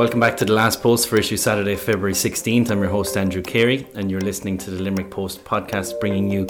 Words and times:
Welcome 0.00 0.18
back 0.20 0.38
to 0.38 0.46
the 0.46 0.54
last 0.54 0.80
post 0.80 1.08
for 1.08 1.18
issue 1.18 1.36
Saturday, 1.36 1.76
February 1.76 2.14
16th. 2.14 2.70
I'm 2.70 2.80
your 2.80 2.88
host, 2.88 3.18
Andrew 3.18 3.42
Carey, 3.42 3.86
and 3.94 4.10
you're 4.10 4.22
listening 4.22 4.56
to 4.56 4.70
the 4.70 4.82
Limerick 4.82 5.10
Post 5.10 5.44
podcast, 5.44 6.00
bringing 6.00 6.30
you 6.30 6.46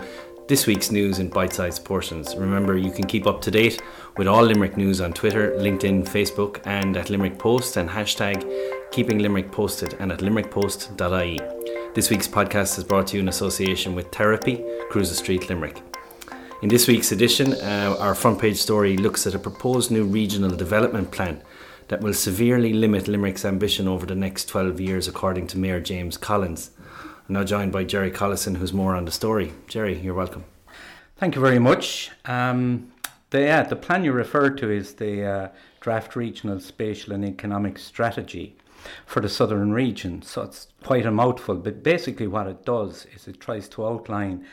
this 0.47 0.69
week's 0.69 0.93
news 0.93 1.19
in 1.19 1.31
bite 1.31 1.53
sized 1.53 1.85
portions. 1.85 2.37
Remember, 2.37 2.77
you 2.77 2.93
can 2.93 3.09
keep 3.09 3.27
up 3.27 3.41
to 3.41 3.51
date 3.51 3.83
with 4.17 4.29
all 4.29 4.45
Limerick 4.45 4.77
news 4.77 5.01
on 5.01 5.13
Twitter, 5.13 5.51
LinkedIn, 5.59 6.05
Facebook, 6.05 6.61
and 6.65 6.97
at 6.97 7.11
Limerick 7.11 7.41
Post, 7.41 7.77
and 7.77 7.91
hashtag 7.91 8.49
keeping 8.93 9.19
Limerick 9.19 9.51
posted 9.51 9.95
and 9.99 10.13
at 10.13 10.21
limerickpost.ie. 10.21 11.41
This 11.93 12.09
week's 12.09 12.29
podcast 12.29 12.79
is 12.79 12.85
brought 12.85 13.09
to 13.09 13.17
you 13.17 13.23
in 13.23 13.29
association 13.29 13.97
with 13.97 14.13
Therapy, 14.13 14.65
Cruises 14.91 15.19
Street, 15.19 15.49
Limerick. 15.49 15.83
In 16.63 16.69
this 16.69 16.87
week's 16.87 17.11
edition, 17.11 17.55
uh, 17.55 17.97
our 17.99 18.15
front 18.15 18.39
page 18.39 18.59
story 18.59 18.97
looks 18.97 19.27
at 19.27 19.35
a 19.35 19.41
proposed 19.41 19.91
new 19.91 20.05
regional 20.05 20.55
development 20.55 21.11
plan 21.11 21.43
that 21.91 22.01
will 22.01 22.15
severely 22.15 22.73
limit 22.73 23.09
Limerick's 23.09 23.45
ambition 23.45 23.89
over 23.89 24.07
the 24.07 24.15
next 24.15 24.49
12 24.49 24.81
years, 24.81 25.09
according 25.09 25.49
to 25.49 25.59
Mayor 25.59 25.81
James 25.81 26.17
Collins. 26.17 26.71
I'm 27.29 27.35
now 27.35 27.43
joined 27.43 27.73
by 27.73 27.83
Jerry 27.83 28.13
Collison, 28.13 28.59
who's 28.59 28.73
more 28.73 28.95
on 28.95 29.07
the 29.07 29.11
story. 29.11 29.53
Jerry, 29.67 29.99
you're 29.99 30.15
welcome. 30.15 30.45
Thank 31.17 31.35
you 31.35 31.41
very 31.41 31.59
much. 31.59 32.13
Um, 32.27 32.93
the, 33.31 33.41
yeah, 33.41 33.65
the 33.65 33.75
plan 33.75 34.05
you 34.05 34.13
referred 34.13 34.57
to 34.59 34.71
is 34.71 34.95
the 34.95 35.25
uh, 35.25 35.49
draft 35.81 36.15
regional 36.15 36.61
spatial 36.61 37.13
and 37.13 37.25
economic 37.25 37.77
strategy 37.77 38.57
for 39.05 39.21
the 39.21 39.29
southern 39.29 39.73
region. 39.73 40.23
So 40.23 40.43
it's 40.43 40.69
quite 40.85 41.07
a 41.07 41.11
mouthful, 41.11 41.57
but 41.57 41.83
basically 41.83 42.29
what 42.29 42.47
it 42.47 42.65
does 42.65 43.09
is 43.17 43.27
it 43.27 43.41
tries 43.41 43.69
to 43.71 43.85
outline 43.85 44.47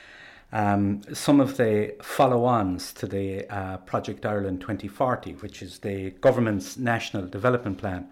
um, 0.51 1.01
some 1.13 1.39
of 1.39 1.57
the 1.57 1.95
follow 2.01 2.45
ons 2.45 2.93
to 2.93 3.07
the 3.07 3.47
uh, 3.53 3.77
Project 3.77 4.25
Ireland 4.25 4.61
2040, 4.61 5.33
which 5.33 5.61
is 5.61 5.79
the 5.79 6.11
government's 6.11 6.77
national 6.77 7.27
development 7.27 7.77
plan. 7.77 8.07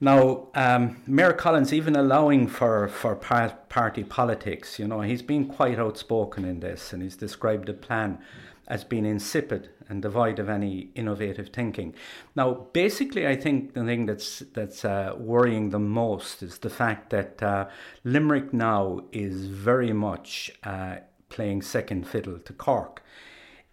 Now, 0.00 0.48
um, 0.54 1.00
Mayor 1.06 1.32
Collins, 1.32 1.72
even 1.72 1.94
allowing 1.94 2.48
for, 2.48 2.88
for 2.88 3.14
par- 3.14 3.58
party 3.68 4.02
politics, 4.02 4.78
you 4.78 4.88
know, 4.88 5.00
he's 5.00 5.22
been 5.22 5.46
quite 5.46 5.78
outspoken 5.78 6.44
in 6.44 6.60
this 6.60 6.92
and 6.92 7.02
he's 7.02 7.16
described 7.16 7.68
the 7.68 7.74
plan 7.74 8.18
as 8.66 8.82
being 8.82 9.06
insipid 9.06 9.70
and 9.88 10.02
devoid 10.02 10.38
of 10.38 10.48
any 10.48 10.90
innovative 10.94 11.50
thinking. 11.50 11.94
Now, 12.34 12.66
basically, 12.72 13.26
I 13.26 13.36
think 13.36 13.74
the 13.74 13.84
thing 13.84 14.06
that's 14.06 14.40
that's 14.52 14.84
uh, 14.84 15.14
worrying 15.18 15.70
the 15.70 15.78
most 15.78 16.42
is 16.42 16.58
the 16.58 16.70
fact 16.70 17.10
that 17.10 17.42
uh, 17.42 17.68
Limerick 18.04 18.52
now 18.52 19.00
is 19.12 19.46
very 19.46 19.92
much 19.92 20.50
uh, 20.64 20.96
playing 21.34 21.62
second 21.62 22.06
fiddle 22.06 22.38
to 22.38 22.52
Cork. 22.52 23.02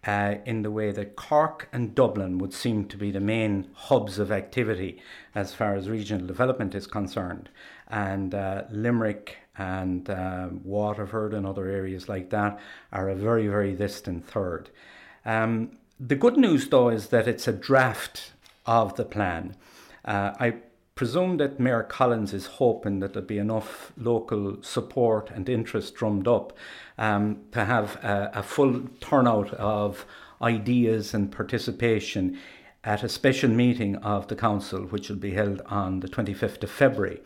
Uh, 0.04 0.34
in 0.44 0.62
the 0.62 0.70
way 0.70 0.90
that 0.90 1.14
Cork 1.14 1.68
and 1.72 1.94
Dublin 1.94 2.38
would 2.38 2.52
seem 2.52 2.86
to 2.86 2.96
be 2.96 3.12
the 3.12 3.20
main 3.20 3.68
hubs 3.72 4.18
of 4.18 4.32
activity 4.32 5.00
as 5.32 5.54
far 5.54 5.76
as 5.76 5.88
regional 5.88 6.26
development 6.26 6.74
is 6.74 6.88
concerned. 6.88 7.48
And 7.86 8.34
uh, 8.34 8.64
Limerick 8.68 9.36
and 9.56 10.10
uh, 10.10 10.48
Waterford 10.64 11.32
and 11.34 11.46
other 11.46 11.66
areas 11.68 12.08
like 12.08 12.30
that 12.30 12.58
are 12.90 13.08
a 13.08 13.14
very, 13.14 13.46
very 13.46 13.74
distant 13.74 14.26
third. 14.26 14.70
Um, 15.24 15.78
the 16.00 16.16
good 16.16 16.36
news, 16.36 16.68
though, 16.68 16.88
is 16.88 17.08
that 17.08 17.28
it's 17.28 17.46
a 17.46 17.52
draft 17.52 18.32
of 18.66 18.96
the 18.96 19.04
plan. 19.04 19.54
Uh, 20.04 20.32
I 20.40 20.54
presume 21.02 21.36
that 21.38 21.58
Mayor 21.58 21.82
Collins 21.82 22.32
is 22.32 22.46
hoping 22.46 23.00
that 23.00 23.12
there'll 23.12 23.26
be 23.26 23.38
enough 23.38 23.90
local 23.96 24.62
support 24.62 25.30
and 25.30 25.48
interest 25.48 25.96
drummed 25.96 26.28
up 26.28 26.56
um, 26.96 27.40
to 27.50 27.64
have 27.64 27.96
a, 28.04 28.30
a, 28.34 28.42
full 28.44 28.82
turnout 29.00 29.52
of 29.54 30.06
ideas 30.40 31.12
and 31.12 31.32
participation 31.32 32.38
at 32.84 33.02
a 33.02 33.08
special 33.08 33.50
meeting 33.50 33.96
of 33.96 34.28
the 34.28 34.36
council, 34.36 34.82
which 34.82 35.08
will 35.08 35.16
be 35.16 35.32
held 35.32 35.60
on 35.66 35.98
the 35.98 36.06
25th 36.06 36.62
of 36.62 36.70
February. 36.70 37.20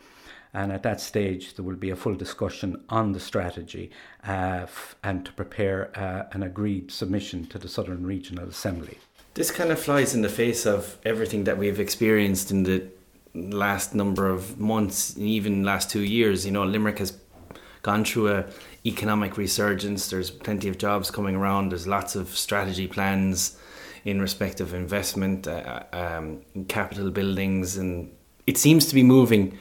And 0.55 0.71
at 0.71 0.81
that 0.81 0.99
stage, 0.99 1.53
there 1.53 1.63
will 1.63 1.75
be 1.75 1.91
a 1.91 1.95
full 1.95 2.15
discussion 2.15 2.83
on 2.89 3.11
the 3.11 3.19
strategy 3.19 3.91
uh, 4.27 4.61
f- 4.63 4.95
and 5.03 5.23
to 5.23 5.31
prepare 5.33 5.91
uh, 5.95 6.23
an 6.31 6.41
agreed 6.41 6.89
submission 6.89 7.45
to 7.49 7.59
the 7.59 7.69
Southern 7.69 8.07
Regional 8.07 8.49
Assembly. 8.49 8.97
This 9.35 9.51
kind 9.51 9.69
of 9.69 9.79
flies 9.79 10.15
in 10.15 10.23
the 10.23 10.29
face 10.29 10.65
of 10.65 10.97
everything 11.05 11.43
that 11.43 11.59
we've 11.59 11.79
experienced 11.79 12.49
in 12.49 12.63
the 12.63 12.96
last 13.37 13.95
number 13.95 14.29
of 14.29 14.59
months, 14.59 15.17
even 15.17 15.63
last 15.63 15.89
two 15.89 16.03
years. 16.03 16.45
You 16.45 16.51
know, 16.51 16.63
Limerick 16.63 16.99
has 16.99 17.17
gone 17.81 18.03
through 18.03 18.29
a 18.29 18.45
economic 18.85 19.37
resurgence. 19.37 20.09
There's 20.09 20.31
plenty 20.31 20.69
of 20.69 20.77
jobs 20.77 21.11
coming 21.11 21.35
around. 21.35 21.69
There's 21.69 21.87
lots 21.87 22.15
of 22.15 22.29
strategy 22.29 22.87
plans 22.87 23.57
in 24.05 24.21
respect 24.21 24.61
of 24.61 24.73
investment, 24.73 25.47
uh, 25.47 25.83
um, 25.91 26.41
capital 26.67 27.11
buildings, 27.11 27.77
and 27.77 28.11
it 28.45 28.57
seems 28.57 28.85
to 28.87 28.95
be 28.95 29.03
moving 29.03 29.57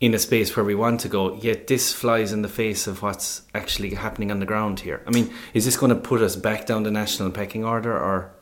in 0.00 0.14
a 0.14 0.18
space 0.18 0.54
where 0.56 0.64
we 0.64 0.74
want 0.74 1.00
to 1.00 1.08
go. 1.08 1.34
Yet 1.36 1.66
this 1.66 1.92
flies 1.92 2.32
in 2.32 2.42
the 2.42 2.48
face 2.48 2.86
of 2.86 3.02
what's 3.02 3.42
actually 3.54 3.94
happening 3.94 4.30
on 4.30 4.40
the 4.40 4.46
ground 4.46 4.80
here. 4.80 5.02
I 5.06 5.10
mean, 5.10 5.32
is 5.54 5.64
this 5.64 5.76
going 5.76 5.90
to 5.90 6.00
put 6.00 6.22
us 6.22 6.36
back 6.36 6.66
down 6.66 6.82
the 6.82 6.90
national 6.90 7.30
pecking 7.30 7.64
order, 7.64 7.92
or? 7.92 8.32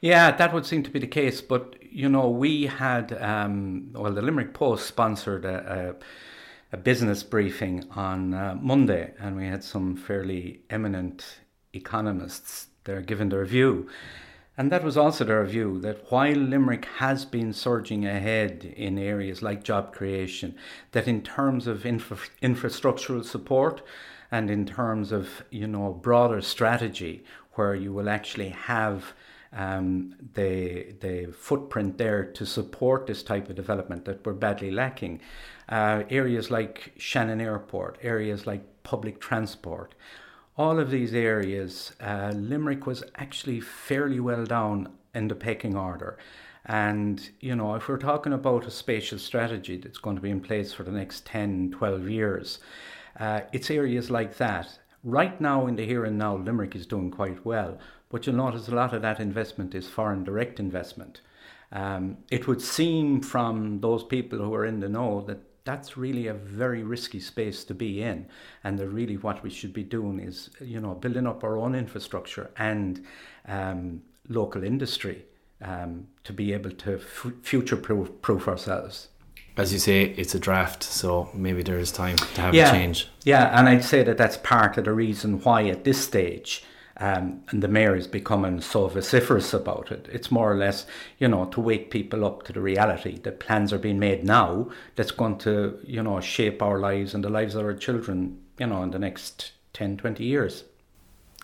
Yeah, 0.00 0.30
that 0.32 0.52
would 0.52 0.66
seem 0.66 0.82
to 0.84 0.90
be 0.90 0.98
the 0.98 1.06
case. 1.06 1.40
But 1.40 1.76
you 1.90 2.08
know, 2.08 2.28
we 2.28 2.66
had 2.66 3.12
um, 3.20 3.90
well, 3.92 4.12
the 4.12 4.22
Limerick 4.22 4.54
Post 4.54 4.86
sponsored 4.86 5.44
a, 5.44 5.96
a, 6.72 6.76
a 6.76 6.78
business 6.78 7.22
briefing 7.22 7.84
on 7.90 8.34
uh, 8.34 8.56
Monday, 8.60 9.12
and 9.18 9.36
we 9.36 9.46
had 9.46 9.64
some 9.64 9.96
fairly 9.96 10.60
eminent 10.70 11.40
economists 11.72 12.68
there 12.84 13.00
giving 13.00 13.28
their 13.28 13.44
view. 13.44 13.88
And 14.56 14.72
that 14.72 14.82
was 14.82 14.96
also 14.96 15.24
their 15.24 15.44
view 15.44 15.78
that 15.82 16.10
while 16.10 16.34
Limerick 16.34 16.86
has 16.96 17.24
been 17.24 17.52
surging 17.52 18.04
ahead 18.04 18.64
in 18.76 18.98
areas 18.98 19.40
like 19.40 19.62
job 19.62 19.94
creation, 19.94 20.56
that 20.90 21.06
in 21.06 21.22
terms 21.22 21.68
of 21.68 21.86
infra- 21.86 22.18
infrastructural 22.42 23.24
support 23.24 23.82
and 24.32 24.50
in 24.50 24.66
terms 24.66 25.12
of 25.12 25.44
you 25.50 25.68
know 25.68 25.92
broader 25.92 26.40
strategy, 26.40 27.24
where 27.52 27.74
you 27.74 27.92
will 27.92 28.08
actually 28.08 28.48
have 28.48 29.14
um, 29.52 30.14
the 30.34 30.94
the 31.00 31.32
footprint 31.32 31.98
there 31.98 32.24
to 32.24 32.44
support 32.46 33.06
this 33.06 33.22
type 33.22 33.48
of 33.48 33.56
development 33.56 34.04
that 34.04 34.24
we're 34.24 34.34
badly 34.34 34.70
lacking. 34.70 35.20
Uh, 35.68 36.04
areas 36.10 36.50
like 36.50 36.92
Shannon 36.96 37.40
Airport, 37.40 37.98
areas 38.02 38.46
like 38.46 38.62
public 38.82 39.20
transport, 39.20 39.94
all 40.56 40.80
of 40.80 40.90
these 40.90 41.14
areas, 41.14 41.92
uh, 42.00 42.32
Limerick 42.34 42.86
was 42.86 43.04
actually 43.14 43.60
fairly 43.60 44.18
well 44.18 44.44
down 44.44 44.88
in 45.14 45.28
the 45.28 45.34
pecking 45.34 45.76
order. 45.76 46.18
And, 46.64 47.30
you 47.40 47.54
know, 47.54 47.76
if 47.76 47.88
we're 47.88 47.96
talking 47.96 48.32
about 48.32 48.66
a 48.66 48.70
spatial 48.70 49.18
strategy 49.18 49.76
that's 49.76 49.98
going 49.98 50.16
to 50.16 50.22
be 50.22 50.30
in 50.30 50.40
place 50.40 50.72
for 50.72 50.82
the 50.82 50.90
next 50.90 51.24
10, 51.26 51.70
12 51.70 52.08
years, 52.10 52.58
uh, 53.18 53.40
it's 53.52 53.70
areas 53.70 54.10
like 54.10 54.36
that. 54.38 54.78
Right 55.04 55.40
now, 55.40 55.66
in 55.66 55.76
the 55.76 55.86
here 55.86 56.04
and 56.04 56.18
now, 56.18 56.36
Limerick 56.36 56.74
is 56.74 56.86
doing 56.86 57.10
quite 57.10 57.44
well, 57.46 57.78
but 58.10 58.26
you'll 58.26 58.36
notice 58.36 58.68
a 58.68 58.74
lot 58.74 58.94
of 58.94 59.02
that 59.02 59.20
investment 59.20 59.74
is 59.74 59.88
foreign 59.88 60.24
direct 60.24 60.58
investment. 60.58 61.20
Um, 61.70 62.18
it 62.30 62.46
would 62.46 62.62
seem 62.62 63.20
from 63.20 63.80
those 63.80 64.02
people 64.02 64.38
who 64.38 64.54
are 64.54 64.64
in 64.64 64.80
the 64.80 64.88
know 64.88 65.20
that 65.22 65.38
that's 65.64 65.98
really 65.98 66.28
a 66.28 66.32
very 66.34 66.82
risky 66.82 67.20
space 67.20 67.62
to 67.64 67.74
be 67.74 68.02
in. 68.02 68.26
And 68.64 68.78
that 68.78 68.88
really 68.88 69.18
what 69.18 69.42
we 69.42 69.50
should 69.50 69.74
be 69.74 69.82
doing 69.82 70.18
is, 70.18 70.48
you 70.62 70.80
know, 70.80 70.94
building 70.94 71.26
up 71.26 71.44
our 71.44 71.58
own 71.58 71.74
infrastructure 71.74 72.50
and 72.56 73.04
um, 73.46 74.00
local 74.30 74.64
industry 74.64 75.26
um, 75.60 76.06
to 76.24 76.32
be 76.32 76.54
able 76.54 76.70
to 76.70 76.94
f- 76.94 77.32
future 77.42 77.76
proof 77.76 78.48
ourselves. 78.48 79.08
As 79.58 79.72
you 79.72 79.78
say, 79.78 80.04
it's 80.16 80.34
a 80.34 80.38
draft, 80.38 80.82
so 80.82 81.28
maybe 81.34 81.62
there 81.62 81.78
is 81.78 81.92
time 81.92 82.16
to 82.16 82.40
have 82.40 82.54
yeah, 82.54 82.68
a 82.68 82.72
change. 82.72 83.08
Yeah, 83.24 83.58
and 83.58 83.68
I'd 83.68 83.84
say 83.84 84.02
that 84.04 84.16
that's 84.16 84.38
part 84.38 84.78
of 84.78 84.84
the 84.84 84.92
reason 84.92 85.40
why 85.42 85.68
at 85.68 85.84
this 85.84 86.02
stage 86.02 86.62
um, 87.00 87.42
and 87.50 87.62
the 87.62 87.68
mayor 87.68 87.94
is 87.94 88.08
becoming 88.08 88.60
so 88.60 88.88
vociferous 88.88 89.54
about 89.54 89.92
it. 89.92 90.08
It's 90.10 90.30
more 90.32 90.52
or 90.52 90.56
less, 90.56 90.84
you 91.18 91.28
know, 91.28 91.44
to 91.46 91.60
wake 91.60 91.90
people 91.90 92.24
up 92.24 92.42
to 92.44 92.52
the 92.52 92.60
reality 92.60 93.18
that 93.20 93.38
plans 93.38 93.72
are 93.72 93.78
being 93.78 94.00
made 94.00 94.24
now 94.24 94.68
that's 94.96 95.12
going 95.12 95.38
to, 95.38 95.78
you 95.84 96.02
know, 96.02 96.20
shape 96.20 96.60
our 96.60 96.80
lives 96.80 97.14
and 97.14 97.22
the 97.22 97.30
lives 97.30 97.54
of 97.54 97.64
our 97.64 97.74
children, 97.74 98.40
you 98.58 98.66
know, 98.66 98.82
in 98.82 98.90
the 98.90 98.98
next 98.98 99.52
10, 99.74 99.96
20 99.98 100.24
years. 100.24 100.64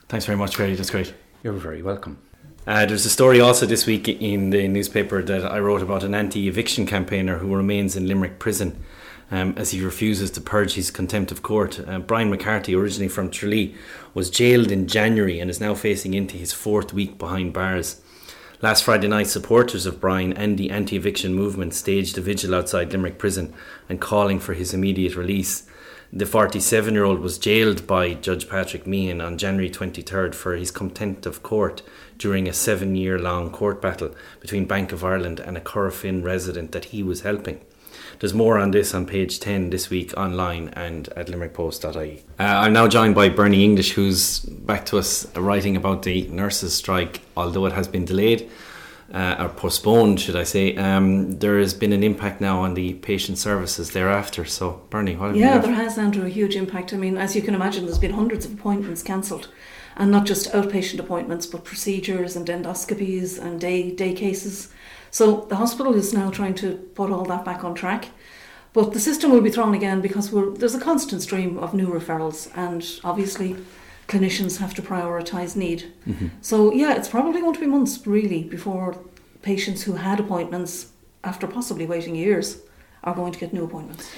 Thanks 0.08 0.26
very 0.26 0.36
much, 0.36 0.56
Gary. 0.56 0.74
That's 0.74 0.90
great. 0.90 1.14
You're 1.44 1.52
very 1.52 1.82
welcome. 1.82 2.18
Uh, 2.66 2.86
there's 2.86 3.06
a 3.06 3.10
story 3.10 3.40
also 3.40 3.66
this 3.66 3.86
week 3.86 4.08
in 4.08 4.50
the 4.50 4.66
newspaper 4.66 5.22
that 5.22 5.44
I 5.44 5.58
wrote 5.60 5.82
about 5.82 6.02
an 6.02 6.14
anti 6.14 6.48
eviction 6.48 6.86
campaigner 6.86 7.38
who 7.38 7.54
remains 7.54 7.94
in 7.94 8.08
Limerick 8.08 8.38
prison 8.38 8.82
um, 9.30 9.54
as 9.56 9.70
he 9.70 9.84
refuses 9.84 10.30
to 10.32 10.40
purge 10.40 10.74
his 10.74 10.90
contempt 10.90 11.32
of 11.32 11.42
court. 11.42 11.80
Uh, 11.86 11.98
Brian 11.98 12.30
McCarthy, 12.30 12.74
originally 12.74 13.08
from 13.08 13.30
Tralee, 13.30 13.74
was 14.12 14.30
jailed 14.30 14.70
in 14.70 14.86
January 14.86 15.40
and 15.40 15.50
is 15.50 15.60
now 15.60 15.74
facing 15.74 16.14
into 16.14 16.36
his 16.36 16.52
fourth 16.52 16.92
week 16.92 17.18
behind 17.18 17.52
bars. 17.52 18.00
Last 18.62 18.84
Friday 18.84 19.08
night, 19.08 19.26
supporters 19.26 19.84
of 19.84 20.00
Brian 20.00 20.32
and 20.32 20.56
the 20.56 20.70
anti 20.70 20.96
eviction 20.96 21.34
movement 21.34 21.74
staged 21.74 22.16
a 22.16 22.20
vigil 22.20 22.54
outside 22.54 22.92
Limerick 22.92 23.18
prison 23.18 23.52
and 23.88 24.00
calling 24.00 24.38
for 24.38 24.54
his 24.54 24.72
immediate 24.72 25.16
release. 25.16 25.66
The 26.16 26.26
47 26.26 26.94
year 26.94 27.02
old 27.02 27.18
was 27.18 27.38
jailed 27.38 27.88
by 27.88 28.14
Judge 28.14 28.48
Patrick 28.48 28.86
Meehan 28.86 29.20
on 29.20 29.36
January 29.36 29.68
23rd 29.68 30.32
for 30.32 30.54
his 30.54 30.70
contempt 30.70 31.26
of 31.26 31.42
court 31.42 31.82
during 32.18 32.46
a 32.46 32.52
seven 32.52 32.94
year 32.94 33.18
long 33.18 33.50
court 33.50 33.82
battle 33.82 34.14
between 34.38 34.64
Bank 34.64 34.92
of 34.92 35.04
Ireland 35.04 35.40
and 35.40 35.56
a 35.56 35.60
Corofin 35.60 36.22
resident 36.22 36.70
that 36.70 36.86
he 36.86 37.02
was 37.02 37.22
helping. 37.22 37.60
There's 38.20 38.34
more 38.34 38.58
on 38.58 38.70
this 38.70 38.94
on 38.94 39.06
page 39.06 39.40
10 39.40 39.70
this 39.70 39.90
week 39.90 40.16
online 40.16 40.68
and 40.70 41.08
at 41.10 41.26
limerickpost.ie. 41.28 42.22
Uh, 42.38 42.42
I'm 42.42 42.72
now 42.72 42.88
joined 42.88 43.14
by 43.14 43.28
Bernie 43.28 43.64
English, 43.64 43.92
who's 43.92 44.40
back 44.40 44.86
to 44.86 44.98
us 44.98 45.26
writing 45.36 45.76
about 45.76 46.02
the 46.02 46.28
nurses' 46.28 46.74
strike, 46.74 47.20
although 47.36 47.66
it 47.66 47.72
has 47.72 47.88
been 47.88 48.04
delayed. 48.04 48.50
Uh, 49.12 49.36
or 49.38 49.48
postponed, 49.48 50.18
should 50.18 50.34
I 50.34 50.42
say? 50.42 50.74
Um, 50.76 51.38
there 51.38 51.58
has 51.58 51.74
been 51.74 51.92
an 51.92 52.02
impact 52.02 52.40
now 52.40 52.60
on 52.60 52.74
the 52.74 52.94
patient 52.94 53.38
services 53.38 53.90
thereafter. 53.90 54.44
So, 54.44 54.82
Bernie, 54.90 55.14
what 55.14 55.28
have 55.28 55.36
yeah, 55.36 55.56
you? 55.56 55.62
there 55.62 55.74
has, 55.74 55.98
Andrew, 55.98 56.24
a 56.24 56.28
huge 56.28 56.56
impact. 56.56 56.92
I 56.92 56.96
mean, 56.96 57.16
as 57.16 57.36
you 57.36 57.42
can 57.42 57.54
imagine, 57.54 57.84
there's 57.84 57.98
been 57.98 58.14
hundreds 58.14 58.44
of 58.44 58.54
appointments 58.54 59.02
cancelled, 59.02 59.48
and 59.96 60.10
not 60.10 60.24
just 60.26 60.50
outpatient 60.52 60.98
appointments, 60.98 61.46
but 61.46 61.64
procedures 61.64 62.34
and 62.34 62.48
endoscopies 62.48 63.38
and 63.38 63.60
day 63.60 63.92
day 63.92 64.14
cases. 64.14 64.72
So 65.14 65.46
the 65.48 65.54
hospital 65.54 65.94
is 65.94 66.12
now 66.12 66.28
trying 66.28 66.56
to 66.56 66.74
put 66.96 67.08
all 67.12 67.24
that 67.26 67.44
back 67.44 67.62
on 67.62 67.76
track. 67.76 68.08
But 68.72 68.94
the 68.94 68.98
system 68.98 69.30
will 69.30 69.40
be 69.40 69.48
thrown 69.48 69.72
again 69.72 70.00
because 70.00 70.32
there's 70.58 70.74
a 70.74 70.80
constant 70.80 71.22
stream 71.22 71.56
of 71.56 71.72
new 71.72 71.86
referrals, 71.86 72.50
and 72.56 72.84
obviously, 73.04 73.54
clinicians 74.08 74.58
have 74.58 74.74
to 74.74 74.82
prioritise 74.82 75.54
need. 75.54 75.92
Mm-hmm. 76.04 76.26
So, 76.40 76.72
yeah, 76.72 76.96
it's 76.96 77.06
probably 77.08 77.40
going 77.40 77.54
to 77.54 77.60
be 77.60 77.66
months 77.66 78.04
really 78.04 78.42
before 78.42 78.98
patients 79.42 79.84
who 79.84 79.92
had 79.92 80.18
appointments 80.18 80.88
after 81.22 81.46
possibly 81.46 81.86
waiting 81.86 82.16
years 82.16 82.58
are 83.04 83.14
going 83.14 83.32
to 83.32 83.38
get 83.38 83.52
new 83.52 83.62
appointments. 83.62 84.10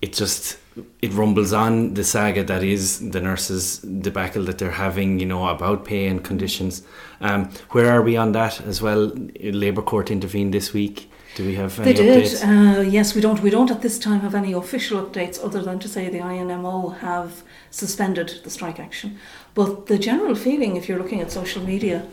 It 0.00 0.12
just 0.12 0.58
it 1.02 1.12
rumbles 1.12 1.52
on 1.52 1.94
the 1.94 2.04
saga 2.04 2.44
that 2.44 2.62
is 2.62 3.10
the 3.10 3.20
nurses 3.20 3.78
debacle 3.78 4.44
that 4.44 4.58
they're 4.58 4.70
having, 4.70 5.18
you 5.18 5.26
know, 5.26 5.48
about 5.48 5.84
pay 5.84 6.06
and 6.06 6.24
conditions. 6.24 6.82
Um, 7.20 7.50
where 7.70 7.90
are 7.90 8.02
we 8.02 8.16
on 8.16 8.32
that 8.32 8.60
as 8.60 8.80
well? 8.80 9.12
Labour 9.40 9.82
Court 9.82 10.10
intervened 10.10 10.54
this 10.54 10.72
week. 10.72 11.10
Do 11.34 11.44
we 11.44 11.54
have 11.54 11.78
any 11.78 11.92
they 11.92 12.02
did. 12.02 12.24
updates? 12.24 12.78
Uh, 12.78 12.80
yes, 12.80 13.14
we 13.14 13.20
don't. 13.20 13.40
We 13.42 13.50
don't 13.50 13.70
at 13.70 13.82
this 13.82 13.98
time 13.98 14.20
have 14.20 14.34
any 14.34 14.52
official 14.52 15.04
updates 15.04 15.42
other 15.44 15.62
than 15.62 15.78
to 15.80 15.88
say 15.88 16.08
the 16.08 16.18
INMO 16.18 16.98
have 16.98 17.42
suspended 17.70 18.40
the 18.44 18.50
strike 18.50 18.80
action. 18.80 19.18
But 19.54 19.86
the 19.86 19.98
general 19.98 20.34
feeling, 20.34 20.76
if 20.76 20.88
you're 20.88 20.98
looking 20.98 21.20
at 21.20 21.30
social 21.30 21.62
media 21.62 22.06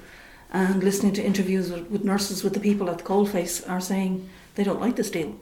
and 0.51 0.83
listening 0.83 1.13
to 1.13 1.23
interviews 1.23 1.71
with, 1.71 1.89
with 1.89 2.03
nurses, 2.03 2.43
with 2.43 2.53
the 2.53 2.59
people 2.59 2.89
at 2.89 2.99
the 2.99 3.03
coalface, 3.03 3.67
are 3.69 3.81
saying 3.81 4.29
they 4.55 4.63
don't 4.63 4.81
like 4.81 4.95
this 4.95 5.09
deal. 5.09 5.35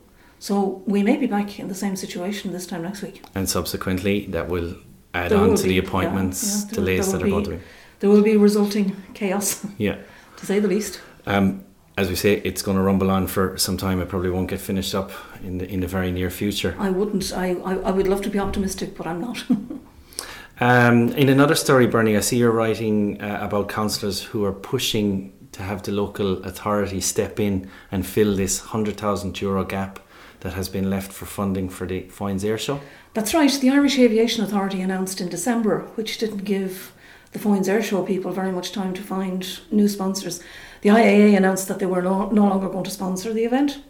So 0.44 0.84
we 0.86 1.04
may 1.04 1.16
be 1.16 1.25
back 1.25 1.57
in 1.57 1.69
the 1.69 1.74
same 1.74 1.95
situation 1.95 2.51
this 2.51 2.68
time 2.68 2.81
next 2.81 3.01
week. 3.01 3.24
And 3.34 3.48
subsequently, 3.48 4.25
that 4.25 4.50
will 4.50 4.75
add 5.13 5.31
there 5.31 5.38
on 5.38 5.56
to 5.56 5.63
be, 5.63 5.69
the 5.69 5.78
appointments 5.78 6.44
yeah, 6.44 6.68
yeah, 6.68 6.75
delays 6.75 7.12
that 7.13 7.24
are 7.24 7.30
going 7.30 7.45
to 7.45 7.50
be. 7.51 7.60
There 8.01 8.10
will 8.10 8.24
be 8.24 8.36
resulting 8.36 8.94
chaos. 9.13 9.66
Yeah. 9.78 10.00
to 10.36 10.45
say 10.45 10.60
the 10.60 10.68
least. 10.68 11.00
Um, 11.25 11.63
as 11.98 12.10
we 12.10 12.16
say, 12.16 12.42
it's 12.44 12.62
going 12.62 12.75
to 12.75 12.84
rumble 12.84 13.10
on 13.10 13.28
for 13.28 13.57
some 13.57 13.78
time. 13.78 14.01
It 14.01 14.10
probably 14.10 14.31
won't 14.31 14.50
get 14.50 14.60
finished 14.60 14.94
up 14.94 15.12
in 15.45 15.60
the 15.60 15.66
in 15.74 15.80
the 15.80 15.88
very 15.88 16.12
near 16.12 16.30
future. 16.30 16.75
I 16.78 16.90
wouldn't. 16.90 17.31
I 17.31 17.51
I, 17.63 17.74
I 17.75 17.92
would 17.92 18.10
love 18.10 18.22
to 18.24 18.30
be 18.30 18.40
optimistic, 18.40 18.98
but 18.98 19.07
I'm 19.07 19.22
not. 19.22 19.45
um, 20.60 21.13
in 21.13 21.30
another 21.30 21.56
story, 21.56 21.88
Bernie, 21.88 22.18
I 22.18 22.22
see 22.22 22.38
you're 22.38 22.57
writing 22.63 23.22
uh, 23.22 23.40
about 23.48 23.69
councillors 23.69 24.22
who 24.22 24.44
are 24.44 24.51
pushing 24.51 25.31
to 25.54 25.63
have 25.63 25.84
the 25.84 25.94
local 25.94 26.44
authority 26.44 27.00
step 27.00 27.40
in 27.40 27.69
and 27.94 28.06
fill 28.06 28.36
this 28.36 28.60
hundred 28.60 28.98
thousand 28.98 29.40
euro 29.40 29.63
gap 29.63 30.00
that 30.44 30.54
has 30.54 30.69
been 30.69 30.90
left 30.90 31.12
for 31.12 31.25
funding 31.25 31.69
for 31.69 31.88
the 31.88 32.04
Foynes 32.04 32.44
Air 32.44 32.57
Show? 32.57 32.81
That's 33.13 33.34
right. 33.34 33.51
The 33.51 33.69
Irish 33.69 33.98
Aviation 33.98 34.44
Authority 34.44 34.81
announced 34.81 35.22
in 35.22 35.30
December, 35.30 35.88
which 35.95 36.18
didn't 36.18 36.44
give 36.44 36.94
the 37.31 37.40
Foynes 37.40 37.69
Air 37.69 37.81
Show 37.81 38.04
people 38.04 38.31
very 38.31 38.51
much 38.51 38.74
time 38.74 38.94
to 38.94 39.01
find 39.01 39.60
new 39.72 39.88
sponsors. 39.88 40.44
The 40.81 40.90
IAA 40.90 41.36
announced 41.36 41.68
that 41.69 41.80
they 41.80 41.86
were 41.86 42.01
no, 42.01 42.30
no 42.30 42.45
longer 42.45 42.69
going 42.69 42.84
to 42.84 42.92
sponsor 42.92 43.34
the 43.34 43.45
event. 43.45 43.81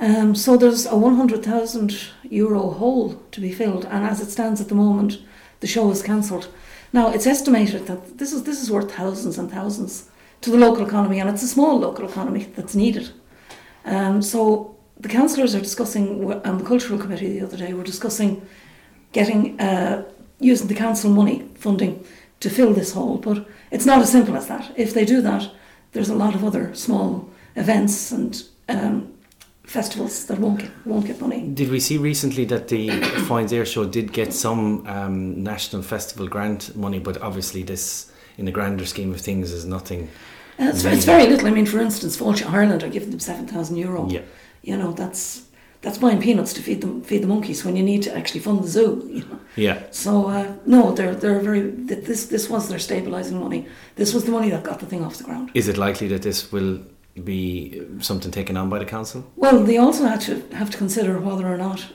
Um, 0.00 0.34
so 0.34 0.56
there's 0.56 0.84
a 0.84 0.96
100,000 0.96 1.96
euro 2.24 2.70
hole 2.70 3.14
to 3.30 3.40
be 3.40 3.52
filled, 3.52 3.84
and 3.84 4.04
as 4.04 4.20
it 4.20 4.30
stands 4.30 4.60
at 4.60 4.68
the 4.68 4.74
moment, 4.74 5.20
the 5.60 5.68
show 5.68 5.88
is 5.90 6.02
cancelled. 6.02 6.48
Now 6.92 7.10
it's 7.10 7.26
estimated 7.26 7.86
that 7.86 8.18
this 8.18 8.32
is 8.32 8.42
this 8.42 8.60
is 8.60 8.70
worth 8.70 8.92
thousands 8.92 9.38
and 9.38 9.50
thousands 9.50 10.10
to 10.40 10.50
the 10.50 10.58
local 10.58 10.86
economy, 10.86 11.20
and 11.20 11.30
it's 11.30 11.42
a 11.42 11.48
small 11.48 11.78
local 11.78 12.08
economy 12.08 12.44
that's 12.56 12.74
needed. 12.74 13.10
Um, 13.84 14.20
so 14.20 14.73
the 14.98 15.08
councillors 15.08 15.54
are 15.54 15.60
discussing, 15.60 16.32
and 16.44 16.60
the 16.60 16.64
cultural 16.64 16.98
committee 16.98 17.38
the 17.38 17.44
other 17.44 17.56
day 17.56 17.72
were 17.74 17.84
discussing 17.84 18.46
getting 19.12 19.58
uh, 19.60 20.04
using 20.40 20.68
the 20.68 20.74
council 20.74 21.10
money 21.10 21.48
funding 21.54 22.04
to 22.40 22.50
fill 22.50 22.72
this 22.72 22.92
hole. 22.92 23.18
But 23.18 23.46
it's 23.70 23.86
not 23.86 24.00
as 24.00 24.12
simple 24.12 24.36
as 24.36 24.46
that. 24.48 24.72
If 24.76 24.94
they 24.94 25.04
do 25.04 25.20
that, 25.22 25.50
there's 25.92 26.08
a 26.08 26.14
lot 26.14 26.34
of 26.34 26.44
other 26.44 26.74
small 26.74 27.28
events 27.56 28.12
and 28.12 28.42
um, 28.68 29.14
festivals 29.64 30.26
that 30.26 30.38
won't 30.38 30.60
get 30.60 30.70
won't 30.86 31.06
get 31.06 31.20
money. 31.20 31.48
Did 31.48 31.70
we 31.70 31.80
see 31.80 31.98
recently 31.98 32.44
that 32.46 32.68
the 32.68 32.88
Foynes 33.28 33.52
Air 33.52 33.66
Show 33.66 33.84
did 33.86 34.12
get 34.12 34.32
some 34.32 34.86
um, 34.86 35.42
national 35.42 35.82
festival 35.82 36.28
grant 36.28 36.76
money? 36.76 37.00
But 37.00 37.20
obviously, 37.20 37.62
this 37.62 38.12
in 38.38 38.44
the 38.44 38.52
grander 38.52 38.86
scheme 38.86 39.12
of 39.12 39.20
things 39.20 39.52
is 39.52 39.64
nothing. 39.64 40.08
Uh, 40.56 40.66
it's, 40.68 40.84
it's, 40.84 41.04
very 41.04 41.26
little. 41.26 41.48
I 41.48 41.50
mean, 41.50 41.66
for 41.66 41.80
instance, 41.80 42.16
Fáilte 42.16 42.48
Ireland 42.48 42.84
are 42.84 42.88
giving 42.88 43.10
them 43.10 43.18
seven 43.18 43.48
thousand 43.48 43.76
euro. 43.76 44.08
Yeah 44.08 44.22
you 44.64 44.76
know 44.76 44.92
that's 44.92 45.46
that's 45.82 45.98
buying 45.98 46.20
peanuts 46.20 46.52
to 46.54 46.62
feed 46.62 46.80
them 46.80 47.02
feed 47.02 47.22
the 47.22 47.26
monkeys 47.26 47.64
when 47.64 47.76
you 47.76 47.82
need 47.82 48.02
to 48.02 48.16
actually 48.16 48.40
fund 48.40 48.64
the 48.64 48.68
zoo. 48.68 49.08
You 49.12 49.24
know. 49.26 49.38
Yeah. 49.56 49.82
So 49.90 50.28
uh, 50.28 50.54
no, 50.66 50.92
they're 50.92 51.14
they're 51.14 51.40
very 51.40 51.60
this 51.60 52.26
this 52.26 52.48
was 52.48 52.68
their 52.68 52.78
stabilising 52.78 53.38
money. 53.40 53.66
This 53.96 54.14
was 54.14 54.24
the 54.24 54.32
money 54.32 54.50
that 54.50 54.64
got 54.64 54.80
the 54.80 54.86
thing 54.86 55.04
off 55.04 55.18
the 55.18 55.24
ground. 55.24 55.50
Is 55.54 55.68
it 55.68 55.76
likely 55.76 56.08
that 56.08 56.22
this 56.22 56.50
will 56.50 56.80
be 57.22 57.86
something 58.00 58.32
taken 58.32 58.56
on 58.56 58.68
by 58.68 58.78
the 58.78 58.84
council? 58.84 59.30
Well, 59.36 59.62
they 59.62 59.76
also 59.76 60.06
had 60.06 60.20
to 60.22 60.42
have 60.54 60.70
to 60.70 60.78
consider 60.78 61.18
whether 61.20 61.46
or 61.46 61.56
not 61.56 61.86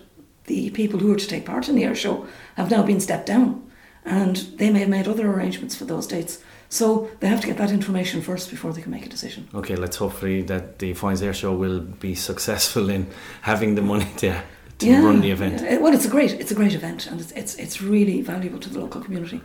the 0.45 0.69
people 0.69 0.99
who 0.99 1.09
were 1.09 1.17
to 1.17 1.27
take 1.27 1.45
part 1.45 1.67
in 1.67 1.75
the 1.75 1.83
air 1.83 1.95
show 1.95 2.27
have 2.55 2.71
now 2.71 2.83
been 2.83 2.99
stepped 2.99 3.25
down, 3.25 3.69
and 4.05 4.37
they 4.57 4.69
may 4.69 4.79
have 4.79 4.89
made 4.89 5.07
other 5.07 5.29
arrangements 5.29 5.75
for 5.75 5.85
those 5.85 6.07
dates. 6.07 6.43
So 6.69 7.09
they 7.19 7.27
have 7.27 7.41
to 7.41 7.47
get 7.47 7.57
that 7.57 7.71
information 7.71 8.21
first 8.21 8.49
before 8.51 8.71
they 8.73 8.81
can 8.81 8.91
make 8.91 9.05
a 9.05 9.09
decision. 9.09 9.49
Okay, 9.55 9.75
let's 9.75 9.97
hopefully 9.97 10.43
that 10.43 10.77
the 10.77 10.93
Foynes 10.93 11.23
Air 11.23 11.33
Show 11.33 11.53
will 11.53 11.79
be 11.79 12.13
successful 12.13 12.89
in 12.89 13.07
having 13.41 13.73
the 13.73 13.81
money 13.81 14.07
to, 14.17 14.41
to 14.77 14.85
yeah, 14.85 15.03
run 15.03 15.19
the 15.21 15.31
event. 15.31 15.61
Yeah. 15.61 15.79
Well, 15.79 15.93
it's 15.93 16.05
a 16.05 16.09
great 16.09 16.31
it's 16.33 16.51
a 16.51 16.55
great 16.55 16.75
event 16.75 17.07
and 17.07 17.19
it's, 17.19 17.31
it's 17.31 17.55
it's 17.55 17.81
really 17.81 18.21
valuable 18.21 18.59
to 18.59 18.69
the 18.69 18.79
local 18.79 19.01
community. 19.01 19.41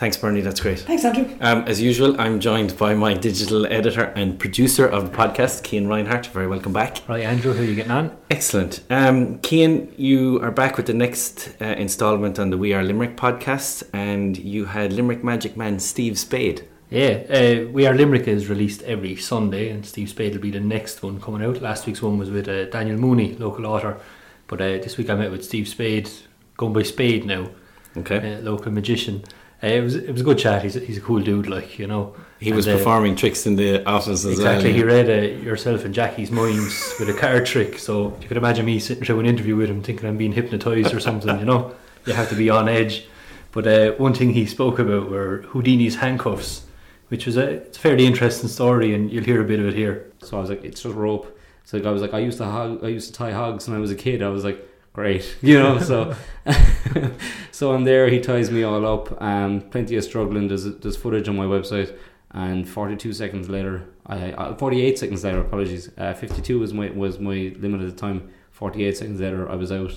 Thanks, 0.00 0.16
Bernie. 0.16 0.40
That's 0.40 0.60
great. 0.60 0.78
Thanks, 0.78 1.04
Andrew. 1.04 1.28
Um, 1.42 1.64
as 1.64 1.78
usual, 1.78 2.18
I'm 2.18 2.40
joined 2.40 2.78
by 2.78 2.94
my 2.94 3.12
digital 3.12 3.66
editor 3.66 4.04
and 4.16 4.38
producer 4.38 4.86
of 4.86 5.10
the 5.10 5.14
podcast, 5.14 5.68
Cian 5.68 5.88
Reinhardt. 5.88 6.24
Very 6.28 6.46
welcome 6.46 6.72
back. 6.72 7.06
Right, 7.06 7.22
Andrew, 7.22 7.52
how 7.52 7.60
are 7.60 7.64
you 7.64 7.74
getting 7.74 7.92
on? 7.92 8.16
Excellent. 8.30 8.82
Um, 8.88 9.42
Cian, 9.42 9.92
you 9.98 10.40
are 10.40 10.50
back 10.50 10.78
with 10.78 10.86
the 10.86 10.94
next 10.94 11.54
uh, 11.60 11.66
instalment 11.66 12.38
on 12.38 12.48
the 12.48 12.56
We 12.56 12.72
Are 12.72 12.82
Limerick 12.82 13.18
podcast, 13.18 13.82
and 13.92 14.38
you 14.38 14.64
had 14.64 14.94
Limerick 14.94 15.22
Magic 15.22 15.54
Man 15.54 15.78
Steve 15.78 16.18
Spade. 16.18 16.66
Yeah, 16.90 17.22
uh, 17.30 17.68
We 17.68 17.86
Are 17.86 17.94
Limerick 17.94 18.26
is 18.26 18.48
released 18.48 18.82
every 18.82 19.14
Sunday, 19.14 19.70
and 19.70 19.86
Steve 19.86 20.10
Spade 20.10 20.34
will 20.34 20.42
be 20.42 20.50
the 20.50 20.58
next 20.58 21.04
one 21.04 21.20
coming 21.20 21.40
out. 21.40 21.62
Last 21.62 21.86
week's 21.86 22.02
one 22.02 22.18
was 22.18 22.30
with 22.30 22.48
uh, 22.48 22.64
Daniel 22.64 22.98
Mooney, 22.98 23.36
local 23.36 23.64
author, 23.64 24.00
but 24.48 24.60
uh, 24.60 24.78
this 24.78 24.96
week 24.96 25.08
I 25.08 25.14
met 25.14 25.30
with 25.30 25.44
Steve 25.44 25.68
Spade, 25.68 26.10
going 26.56 26.72
by 26.72 26.82
Spade 26.82 27.24
now. 27.24 27.48
Okay. 27.96 28.34
Uh, 28.34 28.40
local 28.40 28.72
magician. 28.72 29.22
Uh, 29.62 29.68
it 29.68 29.80
was 29.82 29.94
it 29.94 30.10
was 30.10 30.20
a 30.20 30.24
good 30.24 30.38
chat. 30.38 30.64
He's 30.64 30.74
a, 30.74 30.80
he's 30.80 30.98
a 30.98 31.00
cool 31.00 31.20
dude, 31.20 31.46
like 31.46 31.78
you 31.78 31.86
know. 31.86 32.16
He 32.40 32.52
was 32.52 32.66
and, 32.66 32.74
uh, 32.74 32.78
performing 32.78 33.14
tricks 33.14 33.46
in 33.46 33.54
the 33.54 33.84
office 33.86 34.24
as 34.24 34.32
exactly, 34.32 34.70
well. 34.70 34.76
he 34.78 34.82
read 34.82 35.08
uh, 35.08 35.44
yourself 35.44 35.84
and 35.84 35.94
Jackie's 35.94 36.32
minds 36.32 36.94
with 36.98 37.08
a 37.08 37.14
card 37.14 37.46
trick. 37.46 37.78
So 37.78 38.18
you 38.20 38.26
could 38.26 38.36
imagine 38.36 38.66
me 38.66 38.80
sitting 38.80 39.04
through 39.04 39.20
an 39.20 39.26
interview 39.26 39.54
with 39.54 39.70
him, 39.70 39.80
thinking 39.80 40.08
I'm 40.08 40.16
being 40.16 40.32
hypnotized 40.32 40.92
or 40.92 40.98
something. 40.98 41.38
You 41.38 41.44
know, 41.44 41.72
you 42.04 42.14
have 42.14 42.30
to 42.30 42.34
be 42.34 42.50
on 42.50 42.68
edge. 42.68 43.06
But 43.52 43.66
uh, 43.68 43.92
one 43.92 44.14
thing 44.14 44.32
he 44.32 44.46
spoke 44.46 44.80
about 44.80 45.08
were 45.08 45.42
Houdini's 45.48 45.96
handcuffs, 45.96 46.62
which 47.10 47.26
was 47.26 47.36
a 47.36 47.48
it's 47.50 47.76
a 47.76 47.80
fairly 47.80 48.06
interesting 48.06 48.48
story, 48.48 48.94
and 48.94 49.12
you'll 49.12 49.24
hear 49.24 49.40
a 49.40 49.44
bit 49.44 49.60
of 49.60 49.66
it 49.66 49.74
here. 49.74 50.10
So 50.22 50.38
I 50.38 50.40
was 50.40 50.48
like, 50.48 50.64
it's 50.64 50.82
just 50.82 50.94
rope. 50.94 51.38
So 51.64 51.78
I 51.78 51.90
was 51.90 52.02
like, 52.02 52.14
I 52.14 52.18
used 52.18 52.38
to 52.38 52.46
hog, 52.46 52.84
I 52.84 52.88
used 52.88 53.08
to 53.08 53.12
tie 53.12 53.32
hogs 53.32 53.68
when 53.68 53.76
I 53.76 53.80
was 53.80 53.90
a 53.90 53.96
kid. 53.96 54.22
I 54.22 54.28
was 54.28 54.44
like, 54.44 54.66
great, 54.92 55.36
you 55.42 55.58
know. 55.58 55.78
so, 55.78 56.14
so 57.52 57.72
I'm 57.72 57.84
there. 57.84 58.08
He 58.08 58.20
ties 58.20 58.50
me 58.50 58.62
all 58.62 58.86
up. 58.86 59.20
Um, 59.20 59.60
plenty 59.60 59.96
of 59.96 60.04
struggling. 60.04 60.48
There's 60.48 60.64
there's 60.64 60.96
footage 60.96 61.28
on 61.28 61.36
my 61.36 61.46
website. 61.46 61.96
And 62.32 62.68
42 62.68 63.12
seconds 63.12 63.48
later, 63.48 63.88
I, 64.06 64.32
I 64.38 64.54
48 64.54 64.98
seconds 64.98 65.24
later, 65.24 65.40
apologies. 65.40 65.90
Uh, 65.98 66.14
52 66.14 66.60
was 66.60 66.72
my 66.72 66.90
was 66.90 67.18
my 67.18 67.52
limit 67.58 67.80
at 67.80 67.90
the 67.90 67.96
time. 67.96 68.30
48 68.52 68.96
seconds 68.96 69.20
later, 69.20 69.50
I 69.50 69.56
was 69.56 69.72
out, 69.72 69.92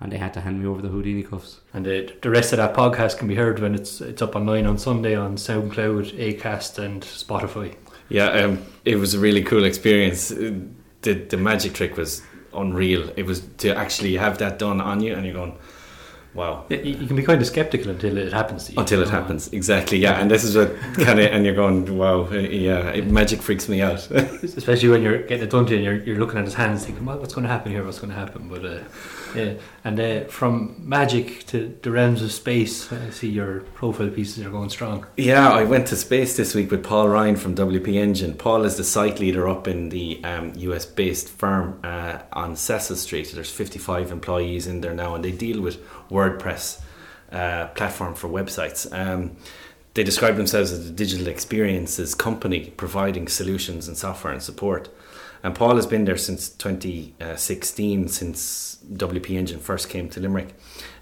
and 0.00 0.12
they 0.12 0.18
had 0.18 0.34
to 0.34 0.40
hand 0.40 0.60
me 0.60 0.66
over 0.66 0.82
the 0.82 0.88
Houdini 0.88 1.22
cuffs. 1.22 1.60
And 1.72 1.86
the, 1.86 2.12
the 2.20 2.30
rest 2.30 2.52
of 2.52 2.58
that 2.58 2.74
podcast 2.74 3.18
can 3.18 3.28
be 3.28 3.34
heard 3.34 3.60
when 3.60 3.74
it's 3.74 4.00
it's 4.00 4.22
up 4.22 4.36
online 4.36 4.66
on 4.66 4.78
Sunday 4.78 5.14
on 5.14 5.36
SoundCloud, 5.36 6.18
Acast, 6.18 6.78
and 6.78 7.02
Spotify. 7.02 7.76
Yeah, 8.08 8.28
um, 8.30 8.62
it 8.84 8.96
was 8.96 9.14
a 9.14 9.18
really 9.18 9.42
cool 9.42 9.64
experience. 9.64 10.28
The 10.28 11.12
the 11.12 11.36
magic 11.36 11.74
trick 11.74 11.96
was 11.96 12.22
unreal. 12.52 13.10
It 13.16 13.26
was 13.26 13.40
to 13.58 13.74
actually 13.76 14.16
have 14.16 14.38
that 14.38 14.58
done 14.58 14.80
on 14.80 15.00
you, 15.00 15.14
and 15.14 15.24
you're 15.24 15.34
going, 15.34 15.56
Wow. 16.34 16.64
You, 16.68 16.78
you 16.78 17.06
can 17.06 17.14
be 17.14 17.22
kind 17.22 17.40
of 17.40 17.46
skeptical 17.46 17.90
until 17.90 18.18
it 18.18 18.32
happens 18.32 18.64
to 18.64 18.72
you. 18.72 18.80
Until 18.80 19.02
it 19.02 19.08
happens, 19.08 19.52
exactly. 19.52 19.98
Yeah, 19.98 20.20
and 20.20 20.28
this 20.28 20.42
is 20.42 20.56
what 20.56 20.74
kind 20.98 21.20
of, 21.20 21.26
and 21.30 21.46
you're 21.46 21.54
going, 21.54 21.96
wow, 21.96 22.28
yeah, 22.30 22.88
it, 22.88 23.06
magic 23.06 23.40
freaks 23.40 23.68
me 23.68 23.80
out. 23.80 24.10
Especially 24.10 24.88
when 24.88 25.02
you're 25.02 25.22
getting 25.22 25.44
it 25.44 25.50
done 25.50 25.64
to 25.66 25.70
you 25.72 25.76
and 25.76 25.84
you're, 25.84 26.04
you're 26.04 26.18
looking 26.18 26.38
at 26.38 26.44
his 26.44 26.54
hands 26.54 26.84
thinking, 26.84 27.04
well, 27.04 27.18
what's 27.18 27.34
going 27.34 27.44
to 27.44 27.48
happen 27.48 27.70
here? 27.70 27.84
What's 27.84 28.00
going 28.00 28.12
to 28.12 28.18
happen? 28.18 28.48
But 28.48 28.64
uh, 28.64 28.80
yeah, 29.34 29.54
and 29.84 30.00
uh, 30.00 30.24
from 30.24 30.76
magic 30.78 31.46
to 31.46 31.76
the 31.82 31.90
realms 31.90 32.22
of 32.22 32.32
space, 32.32 32.92
I 32.92 33.10
see 33.10 33.28
your 33.28 33.60
profile 33.74 34.08
pieces 34.08 34.44
are 34.44 34.50
going 34.50 34.70
strong. 34.70 35.06
Yeah, 35.16 35.50
I 35.50 35.64
went 35.64 35.86
to 35.88 35.96
space 35.96 36.36
this 36.36 36.54
week 36.54 36.70
with 36.70 36.84
Paul 36.84 37.08
Ryan 37.08 37.36
from 37.36 37.54
WP 37.54 37.94
Engine. 37.94 38.34
Paul 38.34 38.64
is 38.64 38.76
the 38.76 38.84
site 38.84 39.20
leader 39.20 39.48
up 39.48 39.68
in 39.68 39.88
the 39.88 40.22
um, 40.24 40.52
US 40.56 40.86
based 40.86 41.28
firm 41.28 41.80
uh, 41.84 42.18
on 42.32 42.56
Cecil 42.56 42.96
Street. 42.96 43.30
There's 43.34 43.50
55 43.50 44.10
employees 44.10 44.66
in 44.66 44.80
there 44.80 44.94
now, 44.94 45.14
and 45.14 45.24
they 45.24 45.32
deal 45.32 45.60
with 45.60 45.82
WordPress 46.10 46.82
uh, 47.32 47.68
platform 47.68 48.14
for 48.14 48.28
websites. 48.28 48.86
Um, 48.92 49.36
they 49.94 50.02
describe 50.02 50.36
themselves 50.36 50.72
as 50.72 50.88
a 50.88 50.92
digital 50.92 51.28
experiences 51.28 52.14
company 52.14 52.72
providing 52.76 53.28
solutions 53.28 53.86
and 53.86 53.96
software 53.96 54.32
and 54.32 54.42
support. 54.42 54.88
And 55.44 55.54
Paul 55.54 55.76
has 55.76 55.86
been 55.86 56.06
there 56.06 56.16
since 56.16 56.48
2016, 56.48 58.08
since 58.08 58.78
WP 58.94 59.30
Engine 59.36 59.60
first 59.60 59.90
came 59.90 60.08
to 60.08 60.18
Limerick. 60.18 60.54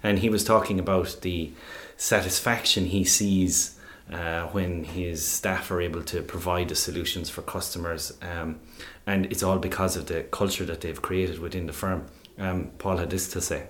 And 0.03 0.19
he 0.19 0.27
was 0.27 0.43
talking 0.43 0.79
about 0.79 1.19
the 1.21 1.53
satisfaction 1.95 2.87
he 2.87 3.05
sees 3.05 3.79
uh, 4.11 4.47
when 4.47 4.83
his 4.83 5.25
staff 5.25 5.71
are 5.71 5.79
able 5.79 6.03
to 6.03 6.21
provide 6.21 6.67
the 6.67 6.75
solutions 6.75 7.29
for 7.29 7.41
customers. 7.41 8.17
Um, 8.21 8.59
and 9.07 9.27
it's 9.27 9.43
all 9.43 9.59
because 9.59 9.95
of 9.95 10.07
the 10.07 10.23
culture 10.23 10.65
that 10.65 10.81
they've 10.81 11.01
created 11.01 11.39
within 11.39 11.65
the 11.65 11.73
firm. 11.73 12.07
Um, 12.37 12.71
Paul 12.79 12.97
had 12.97 13.09
this 13.09 13.29
to 13.29 13.39
say. 13.39 13.69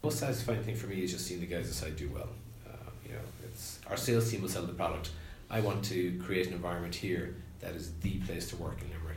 The 0.00 0.06
Most 0.06 0.20
satisfying 0.20 0.62
thing 0.62 0.76
for 0.76 0.86
me 0.86 1.02
is 1.02 1.12
just 1.12 1.26
seeing 1.26 1.40
the 1.40 1.46
guys 1.46 1.66
inside 1.66 1.96
do 1.96 2.08
well. 2.08 2.30
Uh, 2.66 2.90
you 3.04 3.12
know, 3.12 3.20
it's 3.44 3.78
our 3.90 3.98
sales 3.98 4.30
team 4.30 4.40
will 4.40 4.48
sell 4.48 4.64
the 4.64 4.72
product. 4.72 5.10
I 5.50 5.60
want 5.60 5.84
to 5.86 6.18
create 6.24 6.46
an 6.46 6.54
environment 6.54 6.94
here 6.94 7.36
that 7.60 7.74
is 7.74 7.92
the 8.00 8.18
place 8.20 8.48
to 8.50 8.56
work 8.56 8.80
in 8.80 8.88
Limerick. 8.88 9.07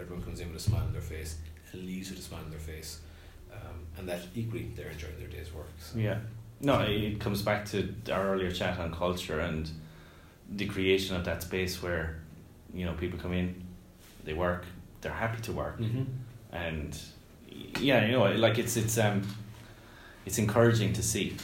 That 0.00 0.06
everyone 0.06 0.24
comes 0.24 0.40
in 0.40 0.48
with 0.48 0.56
a 0.56 0.60
smile 0.60 0.82
on 0.84 0.92
their 0.92 1.02
face 1.02 1.36
and 1.72 1.84
leaves 1.84 2.08
with 2.10 2.20
a 2.20 2.22
smile 2.22 2.40
on 2.42 2.50
their 2.50 2.58
face, 2.58 3.00
um, 3.52 3.86
and 3.98 4.08
that 4.08 4.20
equally 4.34 4.70
they're 4.74 4.88
enjoying 4.88 5.18
their 5.18 5.28
day's 5.28 5.52
work. 5.52 5.68
So. 5.78 5.98
Yeah. 5.98 6.18
No, 6.62 6.80
it 6.80 7.20
comes 7.20 7.42
back 7.42 7.66
to 7.66 7.94
our 8.10 8.34
earlier 8.34 8.50
chat 8.50 8.78
on 8.78 8.94
culture 8.94 9.40
and 9.40 9.70
the 10.50 10.66
creation 10.66 11.16
of 11.16 11.24
that 11.26 11.42
space 11.42 11.82
where, 11.82 12.20
you 12.72 12.84
know, 12.86 12.94
people 12.94 13.18
come 13.18 13.32
in, 13.34 13.62
they 14.24 14.32
work, 14.32 14.64
they're 15.02 15.12
happy 15.12 15.42
to 15.42 15.52
work, 15.52 15.78
Mm-hmm. 15.78 16.04
and 16.52 16.98
yeah, 17.78 18.06
you 18.06 18.12
know, 18.12 18.24
like 18.32 18.58
it's 18.58 18.76
it's 18.76 18.96
um, 18.98 19.22
it's 20.24 20.38
encouraging 20.38 20.92
to 20.94 21.02
see. 21.02 21.36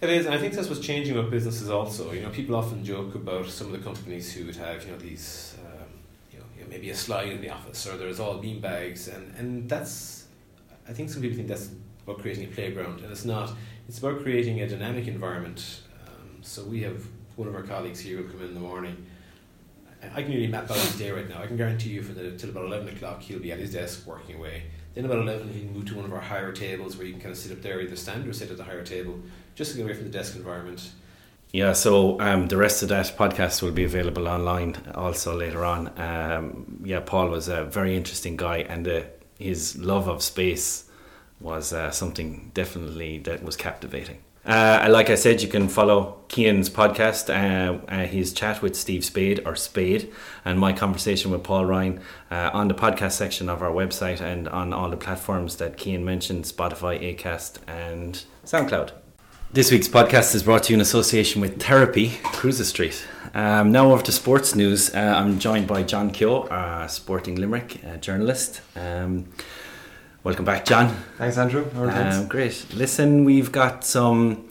It 0.00 0.10
is, 0.10 0.26
and 0.26 0.34
I 0.34 0.38
think 0.38 0.54
that's 0.54 0.68
what's 0.68 0.80
changing 0.80 1.14
with 1.16 1.30
businesses 1.30 1.70
also. 1.70 2.10
You 2.12 2.22
know, 2.22 2.30
people 2.30 2.56
often 2.56 2.84
joke 2.84 3.14
about 3.14 3.46
some 3.46 3.68
of 3.68 3.72
the 3.72 3.78
companies 3.78 4.32
who 4.32 4.46
would 4.46 4.56
have, 4.56 4.84
you 4.84 4.90
know, 4.90 4.98
these, 4.98 5.54
um, 5.64 5.88
you 6.32 6.38
know, 6.40 6.44
you 6.56 6.61
know, 6.61 6.61
maybe 6.72 6.88
a 6.88 6.94
slide 6.96 7.28
in 7.28 7.42
the 7.42 7.50
office 7.50 7.86
or 7.86 7.98
there's 7.98 8.18
all 8.18 8.38
bean 8.38 8.58
bags, 8.58 9.08
and, 9.08 9.34
and 9.36 9.68
that's, 9.68 10.24
I 10.88 10.92
think 10.94 11.10
some 11.10 11.20
people 11.20 11.36
think 11.36 11.48
that's 11.48 11.68
about 12.02 12.18
creating 12.20 12.44
a 12.44 12.48
playground, 12.48 13.00
and 13.02 13.12
it's 13.12 13.26
not. 13.26 13.52
It's 13.88 13.98
about 13.98 14.22
creating 14.22 14.60
a 14.62 14.68
dynamic 14.68 15.06
environment. 15.06 15.82
Um, 16.06 16.38
so 16.40 16.64
we 16.64 16.82
have 16.82 17.04
one 17.36 17.46
of 17.46 17.54
our 17.54 17.62
colleagues 17.62 18.00
here 18.00 18.16
who 18.16 18.24
come 18.24 18.40
in 18.40 18.48
in 18.48 18.54
the 18.54 18.60
morning. 18.60 19.06
I- 20.02 20.22
can 20.22 20.32
really 20.32 20.46
map 20.46 20.70
out 20.70 20.78
his 20.78 20.98
day 20.98 21.10
right 21.10 21.28
now. 21.28 21.42
I 21.42 21.46
can 21.46 21.56
guarantee 21.58 21.90
you 21.90 22.02
for 22.02 22.14
the 22.14 22.32
till 22.36 22.50
about 22.50 22.64
eleven 22.64 22.88
o'clock 22.88 23.20
he'll 23.20 23.38
be 23.38 23.52
at 23.52 23.58
his 23.58 23.72
desk 23.72 24.06
working 24.06 24.36
away. 24.36 24.64
Then 24.94 25.04
about 25.04 25.18
eleven 25.18 25.48
he 25.52 25.60
can 25.60 25.72
move 25.74 25.86
to 25.86 25.94
one 25.94 26.06
of 26.06 26.12
our 26.12 26.20
higher 26.20 26.52
tables 26.52 26.96
where 26.96 27.06
you 27.06 27.12
can 27.12 27.20
kind 27.20 27.32
of 27.32 27.38
sit 27.38 27.52
up 27.52 27.60
there, 27.62 27.80
either 27.80 27.96
stand 27.96 28.26
or 28.26 28.32
sit 28.32 28.50
at 28.50 28.56
the 28.56 28.64
higher 28.64 28.82
table, 28.82 29.20
just 29.54 29.72
to 29.72 29.76
get 29.76 29.84
away 29.84 29.94
from 29.94 30.04
the 30.04 30.10
desk 30.10 30.34
environment. 30.36 30.90
Yeah, 31.52 31.74
so 31.74 32.18
um, 32.18 32.48
the 32.48 32.56
rest 32.56 32.82
of 32.82 32.88
that 32.88 33.14
podcast 33.18 33.60
will 33.60 33.72
be 33.72 33.84
available 33.84 34.26
online 34.26 34.76
also 34.94 35.36
later 35.36 35.66
on. 35.66 35.92
Um, 36.00 36.80
yeah, 36.82 37.00
Paul 37.00 37.28
was 37.28 37.48
a 37.48 37.64
very 37.64 37.94
interesting 37.94 38.38
guy, 38.38 38.58
and 38.58 38.88
uh, 38.88 39.02
his 39.38 39.76
love 39.76 40.08
of 40.08 40.22
space 40.22 40.88
was 41.40 41.74
uh, 41.74 41.90
something 41.90 42.52
definitely 42.54 43.18
that 43.18 43.44
was 43.44 43.56
captivating. 43.56 44.18
Uh, 44.46 44.88
like 44.90 45.10
I 45.10 45.14
said, 45.14 45.42
you 45.42 45.48
can 45.48 45.68
follow 45.68 46.24
Cian's 46.28 46.70
podcast, 46.70 47.28
uh, 47.28 47.84
uh, 47.86 48.06
his 48.06 48.32
chat 48.32 48.60
with 48.60 48.74
Steve 48.74 49.04
Spade 49.04 49.40
or 49.44 49.54
Spade, 49.54 50.10
and 50.44 50.58
my 50.58 50.72
conversation 50.72 51.30
with 51.30 51.44
Paul 51.44 51.66
Ryan 51.66 52.00
uh, 52.30 52.50
on 52.52 52.68
the 52.68 52.74
podcast 52.74 53.12
section 53.12 53.48
of 53.48 53.62
our 53.62 53.70
website 53.70 54.20
and 54.20 54.48
on 54.48 54.72
all 54.72 54.88
the 54.88 54.96
platforms 54.96 55.56
that 55.56 55.78
Cian 55.78 56.04
mentioned 56.04 56.44
Spotify, 56.44 56.98
Acast, 57.14 57.58
and 57.68 58.24
SoundCloud. 58.44 58.92
This 59.54 59.70
week's 59.70 59.86
podcast 59.86 60.34
is 60.34 60.42
brought 60.42 60.62
to 60.62 60.72
you 60.72 60.78
in 60.78 60.80
association 60.80 61.42
with 61.42 61.62
Therapy, 61.62 62.18
Cruises 62.22 62.68
Street. 62.68 63.06
Um, 63.34 63.70
now 63.70 63.92
over 63.92 64.02
to 64.02 64.10
sports 64.10 64.54
news. 64.54 64.94
Uh, 64.94 64.98
I'm 64.98 65.38
joined 65.38 65.66
by 65.66 65.82
John 65.82 66.10
Keogh, 66.10 66.44
uh, 66.44 66.86
Sporting 66.88 67.34
Limerick 67.34 67.84
uh, 67.84 67.98
journalist. 67.98 68.62
Um, 68.74 69.26
welcome 70.24 70.46
back, 70.46 70.64
John. 70.64 70.96
Thanks, 71.18 71.36
Andrew. 71.36 71.68
How 71.72 71.84
are 71.84 71.92
things? 71.92 72.16
Um, 72.16 72.28
great. 72.28 72.64
Listen, 72.72 73.26
we've 73.26 73.52
got 73.52 73.84
some. 73.84 74.48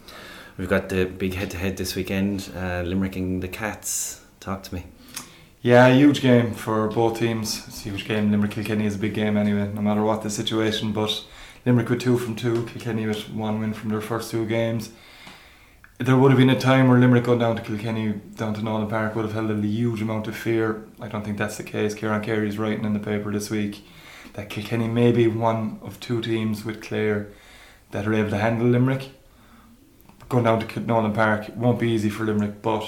We've 0.60 0.70
got 0.70 0.89
the 0.89 1.05
big 1.05 1.34
head-to-head 1.34 1.77
this 1.77 1.96
weekend. 1.96 2.51
Uh, 2.55 2.84
Limerick 2.86 3.15
and 3.15 3.41
the 3.41 3.48
Cats. 3.48 4.22
Talk 4.39 4.62
to 4.62 4.75
me. 4.75 4.86
Yeah, 5.63 5.91
huge 5.91 6.22
game 6.22 6.53
for 6.53 6.89
both 6.89 7.17
teams. 7.17 7.67
It's 7.67 7.79
a 7.88 7.89
huge 7.89 8.08
game. 8.08 8.29
Limerick 8.29 8.51
Kilkenny 8.51 8.86
is 8.86 8.98
a 8.98 9.00
big 9.00 9.15
game 9.15 9.36
anyway, 9.36 9.67
no 9.74 9.81
matter 9.81 10.03
what 10.03 10.22
the 10.22 10.29
situation. 10.29 10.91
But 10.91 11.24
Limerick 11.65 11.89
with 11.89 12.01
two 12.01 12.17
from 12.17 12.35
two, 12.35 12.65
Kilkenny 12.65 13.05
with 13.05 13.29
one 13.29 13.59
win 13.59 13.73
from 13.73 13.89
their 13.89 14.01
first 14.01 14.31
two 14.31 14.45
games. 14.45 14.89
There 15.99 16.17
would 16.17 16.31
have 16.31 16.39
been 16.39 16.49
a 16.49 16.59
time 16.59 16.87
where 16.87 16.97
Limerick 16.97 17.25
going 17.25 17.37
down 17.37 17.55
to 17.55 17.61
Kilkenny, 17.61 18.13
down 18.35 18.55
to 18.55 18.63
Nowlan 18.63 18.89
Park, 18.89 19.15
would 19.15 19.25
have 19.25 19.33
held 19.33 19.51
a 19.51 19.67
huge 19.67 20.01
amount 20.01 20.27
of 20.27 20.35
fear. 20.35 20.83
I 20.99 21.07
don't 21.07 21.23
think 21.23 21.37
that's 21.37 21.57
the 21.57 21.63
case. 21.63 21.93
Kieran 21.93 22.23
Carey 22.23 22.47
is 22.47 22.57
writing 22.57 22.85
in 22.85 22.93
the 22.93 22.99
paper 22.99 23.31
this 23.31 23.51
week 23.51 23.83
that 24.33 24.49
Kilkenny 24.49 24.87
may 24.87 25.11
be 25.11 25.27
one 25.27 25.79
of 25.83 25.99
two 25.99 26.21
teams 26.21 26.65
with 26.65 26.81
Clare 26.81 27.27
that 27.91 28.07
are 28.07 28.13
able 28.13 28.31
to 28.31 28.37
handle 28.37 28.67
Limerick. 28.67 29.11
Going 30.29 30.45
down 30.45 30.67
to 30.67 30.79
Nowlan 30.79 31.13
Park 31.13 31.51
won't 31.55 31.79
be 31.79 31.91
easy 31.91 32.09
for 32.09 32.23
Limerick, 32.23 32.63
but 32.63 32.87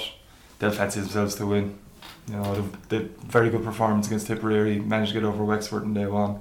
they'll 0.58 0.72
fancy 0.72 0.98
themselves 0.98 1.36
to 1.36 1.46
win. 1.46 1.78
You 2.28 2.36
know, 2.36 2.54
the, 2.88 2.98
the 2.98 3.08
very 3.26 3.50
good 3.50 3.62
performance 3.62 4.08
against 4.08 4.26
Tipperary, 4.26 4.80
managed 4.80 5.12
to 5.12 5.20
get 5.20 5.26
over 5.26 5.44
Wexford 5.44 5.84
in 5.84 5.94
day 5.94 6.06
one. 6.06 6.40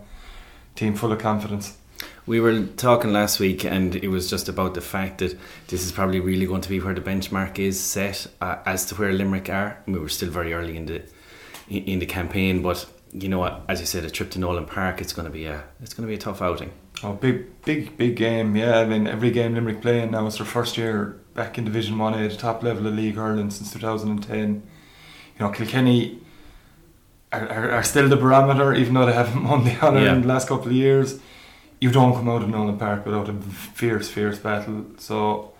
Team 0.75 0.95
full 0.95 1.11
of 1.11 1.19
confidence. 1.19 1.77
We 2.25 2.39
were 2.39 2.63
talking 2.77 3.11
last 3.11 3.39
week, 3.39 3.65
and 3.65 3.95
it 3.95 4.07
was 4.07 4.29
just 4.29 4.47
about 4.47 4.75
the 4.75 4.81
fact 4.81 5.17
that 5.17 5.37
this 5.67 5.83
is 5.85 5.91
probably 5.91 6.19
really 6.21 6.45
going 6.45 6.61
to 6.61 6.69
be 6.69 6.79
where 6.79 6.93
the 6.93 7.01
benchmark 7.01 7.59
is 7.59 7.77
set 7.79 8.27
uh, 8.39 8.57
as 8.65 8.85
to 8.87 8.95
where 8.95 9.11
Limerick 9.11 9.49
are. 9.49 9.77
We 9.87 9.99
were 9.99 10.07
still 10.09 10.29
very 10.29 10.53
early 10.53 10.77
in 10.77 10.85
the 10.85 11.01
in 11.69 11.99
the 11.99 12.05
campaign, 12.05 12.61
but 12.61 12.85
you 13.11 13.27
know 13.27 13.39
what? 13.39 13.63
As 13.67 13.79
you 13.81 13.85
said, 13.85 14.05
a 14.05 14.09
trip 14.09 14.31
to 14.31 14.39
Nowlan 14.39 14.65
Park, 14.65 15.01
it's 15.01 15.11
going 15.13 15.25
to 15.25 15.31
be 15.31 15.45
a 15.45 15.63
it's 15.81 15.93
going 15.93 16.07
to 16.07 16.11
be 16.11 16.15
a 16.15 16.17
tough 16.17 16.41
outing. 16.41 16.71
Oh, 17.03 17.11
big, 17.13 17.61
big, 17.65 17.97
big 17.97 18.15
game. 18.15 18.55
Yeah, 18.55 18.79
I 18.79 18.85
mean, 18.85 19.07
every 19.07 19.29
game 19.31 19.53
Limerick 19.55 19.81
playing 19.81 20.11
now 20.11 20.25
is 20.27 20.37
their 20.37 20.45
first 20.45 20.77
year 20.77 21.19
back 21.33 21.57
in 21.57 21.65
Division 21.65 21.95
1A, 21.97 22.29
the 22.29 22.37
top 22.37 22.63
level 22.63 22.87
of 22.87 22.93
League 22.93 23.17
Ireland 23.17 23.51
since 23.51 23.73
2010. 23.73 24.53
You 24.53 24.61
know, 25.45 25.51
Kilkenny 25.51 26.19
are, 27.33 27.45
are, 27.49 27.71
are 27.71 27.83
still 27.83 28.07
the 28.07 28.15
barometer, 28.15 28.73
even 28.73 28.93
though 28.93 29.05
they 29.05 29.11
haven't 29.13 29.43
won 29.43 29.65
the 29.65 29.77
honour 29.81 30.01
Yeah. 30.05 30.13
in 30.15 30.21
the 30.21 30.27
last 30.29 30.47
couple 30.47 30.67
of 30.67 30.73
years. 30.73 31.19
You 31.83 31.91
don't 31.91 32.13
come 32.13 32.29
out 32.29 32.41
of 32.41 32.47
Nowlan 32.47 32.77
Park 32.77 33.05
without 33.05 33.27
a 33.27 33.33
fierce, 33.33 34.07
fierce 34.09 34.39
battle. 34.39 34.85
So, 34.99 35.51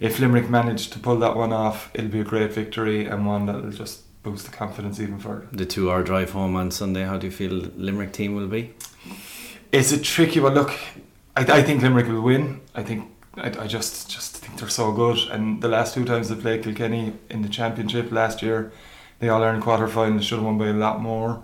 if 0.00 0.18
Limerick 0.18 0.48
manage 0.48 0.88
to 0.88 0.98
pull 0.98 1.18
that 1.18 1.36
one 1.36 1.52
off, 1.52 1.90
it'll 1.92 2.08
be 2.08 2.20
a 2.20 2.24
great 2.24 2.50
victory 2.50 3.04
and 3.04 3.26
one 3.26 3.44
that'll 3.44 3.68
just 3.68 4.00
boost 4.22 4.46
the 4.46 4.52
confidence 4.52 4.98
even 5.00 5.18
further. 5.18 5.46
The 5.52 5.66
two-hour 5.66 6.02
drive 6.02 6.30
home 6.30 6.56
on 6.56 6.70
Sunday. 6.70 7.04
How 7.04 7.18
do 7.18 7.26
you 7.26 7.30
feel 7.30 7.52
Limerick 7.76 8.14
team 8.14 8.34
will 8.34 8.46
be? 8.46 8.72
It's 9.70 9.92
a 9.92 10.00
tricky 10.00 10.40
one. 10.40 10.54
Look, 10.54 10.70
I, 11.36 11.42
I 11.58 11.62
think 11.62 11.82
Limerick 11.82 12.08
will 12.08 12.22
win. 12.22 12.62
I 12.74 12.82
think 12.82 13.10
I, 13.34 13.48
I 13.48 13.66
just 13.66 14.10
just 14.10 14.38
think 14.38 14.58
they're 14.58 14.70
so 14.70 14.92
good. 14.92 15.18
And 15.30 15.60
the 15.60 15.68
last 15.68 15.92
two 15.92 16.06
times 16.06 16.30
they 16.30 16.36
played 16.36 16.62
Kilkenny 16.62 17.12
in 17.28 17.42
the 17.42 17.50
championship 17.50 18.10
last 18.10 18.40
year, 18.40 18.72
they 19.18 19.28
all 19.28 19.42
earned 19.42 19.62
quarter 19.62 19.88
finals. 19.88 20.24
Should 20.24 20.38
have 20.38 20.46
won 20.46 20.56
by 20.56 20.68
a 20.68 20.72
lot 20.72 21.02
more. 21.02 21.42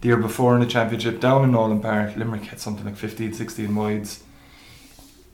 The 0.00 0.08
year 0.08 0.16
before 0.16 0.54
in 0.54 0.60
the 0.60 0.66
championship 0.66 1.20
down 1.20 1.44
in 1.44 1.52
Nowlan 1.52 1.80
Park, 1.80 2.16
Limerick 2.16 2.44
had 2.44 2.60
something 2.60 2.84
like 2.84 2.96
15, 2.96 3.32
16 3.32 3.74
wides. 3.74 4.22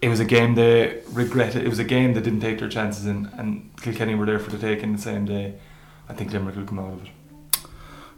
It 0.00 0.08
was 0.08 0.20
a 0.20 0.24
game 0.24 0.54
they 0.54 1.02
regretted. 1.12 1.64
It 1.64 1.68
was 1.68 1.78
a 1.78 1.84
game 1.84 2.14
they 2.14 2.20
didn't 2.20 2.40
take 2.40 2.58
their 2.58 2.68
chances 2.68 3.06
in, 3.06 3.26
and 3.36 3.70
Kilkenny 3.80 4.14
were 4.14 4.26
there 4.26 4.38
for 4.38 4.50
the 4.50 4.58
taking 4.58 4.92
the 4.92 5.02
same 5.02 5.26
day. 5.26 5.54
I 6.08 6.14
think 6.14 6.32
Limerick 6.32 6.56
will 6.56 6.64
come 6.64 6.78
out 6.78 6.92
of 6.94 7.04
it. 7.04 7.10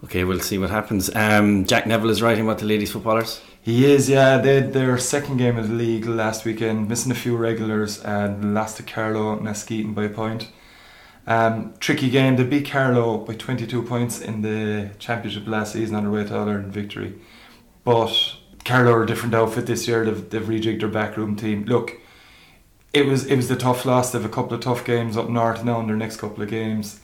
Okay, 0.05 0.25
we'll 0.25 0.41
see 0.41 0.59
what 0.59 0.71
happens. 0.71 1.15
Um, 1.17 1.65
Jack 1.65 1.87
Neville 1.87 2.11
is 2.11 2.23
writing 2.23 2.45
about 2.45 2.59
the 2.59 2.67
ladies 2.67 2.93
footballers. 2.93 3.41
He 3.63 3.91
is, 3.91 4.09
yeah. 4.09 4.39
They 4.39 4.57
had 4.57 4.73
their 4.73 4.99
second 4.99 5.39
game 5.39 5.59
of 5.59 5.69
the 5.69 5.75
league 5.75 6.07
last 6.07 6.45
weekend, 6.45 6.89
missing 6.89 7.11
a 7.11 7.17
few 7.17 7.37
regulars 7.37 8.01
and 8.05 8.55
lost 8.55 8.77
to 8.77 8.85
Carlow 8.85 9.41
Mesquite 9.41 9.93
by 9.95 10.05
a 10.05 10.09
point. 10.09 10.49
Um, 11.27 11.75
tricky 11.81 12.09
game. 12.09 12.37
They 12.37 12.45
beat 12.45 12.71
Carlow 12.71 13.19
by 13.19 13.35
22 13.35 13.83
points 13.83 14.21
in 14.21 14.43
the 14.43 14.91
championship 14.99 15.47
last 15.47 15.73
season 15.73 15.97
on 15.97 16.05
their 16.05 16.13
way 16.13 16.25
to 16.25 16.39
All 16.39 16.49
Ireland 16.49 16.73
victory. 16.73 17.15
But 17.85 18.37
Carlow 18.65 18.93
are 18.93 19.03
a 19.03 19.07
different 19.07 19.35
outfit 19.35 19.67
this 19.67 19.89
year. 19.89 20.05
They've, 20.05 20.31
they've 20.31 20.43
rejigged 20.43 20.81
their 20.81 20.89
backroom 20.89 21.35
team. 21.35 21.65
Look, 21.65 22.01
it 22.93 23.07
was 23.07 23.27
it 23.27 23.37
was 23.37 23.49
the 23.49 23.57
tough 23.57 23.85
loss. 23.85 24.13
They 24.13 24.19
have 24.19 24.31
a 24.31 24.33
couple 24.33 24.55
of 24.55 24.61
tough 24.61 24.85
games 24.85 25.17
up 25.17 25.29
north 25.29 25.65
now 25.65 25.81
in 25.81 25.87
their 25.87 25.97
next 25.97 26.17
couple 26.17 26.43
of 26.43 26.49
games. 26.49 27.01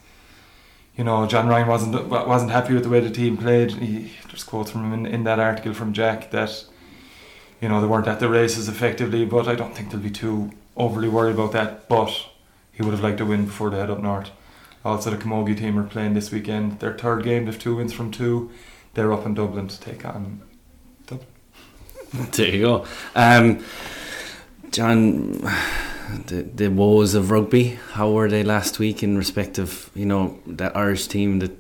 You 0.97 1.05
know, 1.05 1.27
John 1.27 1.49
Ryan 1.49 1.69
wasn't 1.69 2.09
wasn't 2.09 2.51
happy 2.51 2.75
with 2.75 2.85
the 2.85 2.89
way 2.89 3.01
the 3.01 3.11
team 3.11 3.37
played. 3.37 3.73
He, 3.73 4.13
there's 4.29 4.45
quotes 4.45 4.71
from 4.71 4.85
him 4.85 4.93
in, 4.93 5.07
in 5.07 5.25
that 5.25 5.39
article 5.39 5.75
from 5.75 5.93
Jack 5.93 6.31
that 6.31 6.65
you 7.61 7.69
know 7.69 7.81
they 7.81 7.87
weren't 7.87 8.09
at 8.09 8.21
the 8.21 8.29
races 8.29 8.69
effectively, 8.69 9.25
but 9.25 9.49
I 9.49 9.55
don't 9.55 9.75
think 9.75 9.91
they'll 9.91 10.01
be 10.01 10.11
too 10.11 10.53
overly 10.77 11.09
worried 11.09 11.35
about 11.35 11.53
that. 11.53 11.89
But 11.89 12.13
he 12.73 12.83
would 12.83 12.93
have 12.93 13.03
liked 13.03 13.19
to 13.19 13.27
win 13.27 13.45
before 13.45 13.71
they 13.71 13.79
head 13.79 13.91
up 13.91 14.01
north. 14.01 14.31
Also, 14.85 15.11
the 15.11 15.17
Camogie 15.17 15.57
team 15.57 15.79
are 15.79 15.85
playing 15.85 16.15
this 16.15 16.33
weekend. 16.33 16.81
Their 16.81 16.97
third 16.97 17.23
game, 17.23 17.45
they've 17.45 17.59
two 17.59 17.77
wins 17.77 17.93
from 17.93 18.11
two. 18.11 18.51
They're 18.95 19.13
up 19.13 19.25
in 19.25 19.35
Dublin 19.35 19.69
to 19.69 19.81
take 19.81 20.05
on 20.05 20.43
There 22.33 22.49
you 22.49 22.63
go. 22.63 22.87
Um, 23.15 23.65
John, 24.71 25.33
the, 26.27 26.43
the 26.55 26.69
woes 26.69 27.15
of 27.15 27.31
rugby, 27.31 27.79
how 27.93 28.11
were 28.11 28.29
they 28.29 28.43
last 28.43 28.79
week 28.79 29.03
in 29.03 29.17
respect 29.17 29.59
of, 29.59 29.91
you 29.95 30.05
know, 30.05 30.39
that 30.47 30.77
Irish 30.77 31.07
team 31.07 31.39
that 31.39 31.53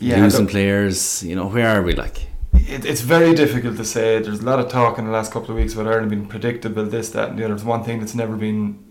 losing 0.00 0.42
look, 0.42 0.50
players, 0.50 1.22
you 1.22 1.34
know, 1.34 1.46
where 1.46 1.68
are 1.68 1.82
we 1.82 1.94
like? 1.94 2.28
it, 2.68 2.84
it's 2.84 3.00
very 3.00 3.34
difficult 3.34 3.76
to 3.76 3.84
say. 3.84 4.20
There's 4.20 4.40
a 4.40 4.44
lot 4.44 4.60
of 4.60 4.68
talk 4.68 4.98
in 4.98 5.06
the 5.06 5.10
last 5.10 5.32
couple 5.32 5.50
of 5.50 5.56
weeks 5.56 5.74
about 5.74 5.86
Ireland 5.86 6.10
being 6.10 6.26
predictable, 6.26 6.84
this, 6.84 7.10
that, 7.10 7.30
and 7.30 7.38
the 7.38 7.44
other. 7.44 7.54
There's 7.54 7.64
one 7.64 7.84
thing 7.84 8.00
that's 8.00 8.14
never 8.14 8.36
been 8.36 8.83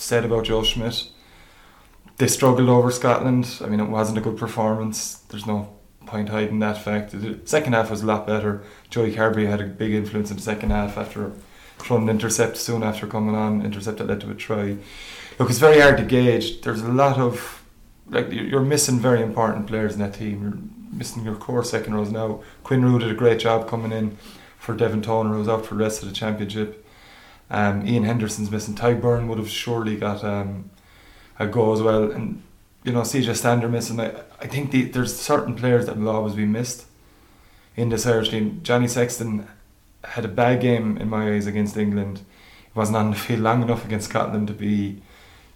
said 0.00 0.24
about 0.24 0.44
Joe 0.44 0.62
Schmidt. 0.62 1.08
They 2.16 2.26
struggled 2.26 2.68
over 2.68 2.90
Scotland. 2.90 3.60
I 3.62 3.66
mean, 3.66 3.80
it 3.80 3.88
wasn't 3.88 4.18
a 4.18 4.20
good 4.20 4.36
performance. 4.36 5.18
There's 5.28 5.46
no 5.46 5.78
point 6.06 6.30
hiding 6.30 6.58
that 6.60 6.82
fact. 6.82 7.12
The 7.12 7.38
second 7.44 7.74
half 7.74 7.90
was 7.90 8.02
a 8.02 8.06
lot 8.06 8.26
better. 8.26 8.62
Joey 8.90 9.12
Carbery 9.12 9.46
had 9.46 9.60
a 9.60 9.66
big 9.66 9.92
influence 9.92 10.30
in 10.30 10.36
the 10.36 10.42
second 10.42 10.70
half 10.70 10.96
after 10.96 11.32
throwing 11.78 12.04
an 12.04 12.08
intercept 12.08 12.56
soon 12.56 12.82
after 12.82 13.06
coming 13.06 13.34
on. 13.34 13.64
Intercept 13.64 13.98
that 13.98 14.06
led 14.08 14.20
to 14.22 14.30
a 14.30 14.34
try. 14.34 14.76
Look, 15.38 15.50
it's 15.50 15.58
very 15.58 15.80
hard 15.80 15.98
to 15.98 16.04
gauge. 16.04 16.62
There's 16.62 16.82
a 16.82 16.88
lot 16.88 17.18
of 17.18 17.62
like 18.10 18.32
you're 18.32 18.62
missing 18.62 18.98
very 18.98 19.22
important 19.22 19.66
players 19.66 19.94
in 19.94 20.00
that 20.00 20.14
team. 20.14 20.42
You're 20.42 20.98
missing 20.98 21.24
your 21.24 21.36
core 21.36 21.62
second 21.62 21.94
rows 21.94 22.10
now. 22.10 22.42
Quinn 22.64 22.84
Roux 22.84 22.98
did 22.98 23.10
a 23.10 23.14
great 23.14 23.38
job 23.38 23.68
coming 23.68 23.92
in 23.92 24.16
for 24.58 24.74
Devin 24.74 25.02
Toner, 25.02 25.36
was 25.36 25.48
out 25.48 25.64
for 25.64 25.74
the 25.74 25.84
rest 25.84 26.02
of 26.02 26.08
the 26.08 26.14
championship. 26.14 26.84
Um, 27.50 27.86
Ian 27.86 28.04
Henderson's 28.04 28.50
missing. 28.50 28.74
Tadhg 28.74 29.00
Beirne 29.00 29.26
would 29.28 29.38
have 29.38 29.48
surely 29.48 29.96
got 29.96 30.22
um, 30.22 30.70
a 31.38 31.46
go 31.46 31.72
as 31.72 31.82
well. 31.82 32.10
And 32.10 32.42
you 32.84 32.92
know, 32.92 33.02
CJ 33.02 33.36
Stander 33.36 33.68
missing. 33.68 34.00
I, 34.00 34.12
I 34.40 34.46
think 34.46 34.70
the, 34.70 34.84
there's 34.84 35.18
certain 35.18 35.54
players 35.54 35.86
that 35.86 35.96
will 35.96 36.08
always 36.08 36.34
be 36.34 36.44
missed 36.44 36.86
in 37.76 37.88
this 37.88 38.06
Irish 38.06 38.30
team. 38.30 38.60
Johnny 38.62 38.88
Sexton 38.88 39.48
had 40.04 40.24
a 40.24 40.28
bad 40.28 40.60
game 40.60 40.98
in 40.98 41.08
my 41.08 41.32
eyes 41.32 41.46
against 41.46 41.76
England. 41.76 42.18
He 42.18 42.78
wasn't 42.78 42.98
on 42.98 43.10
the 43.10 43.16
field 43.16 43.40
long 43.40 43.62
enough 43.62 43.84
against 43.84 44.10
Scotland 44.10 44.48
to 44.48 44.54
be 44.54 45.02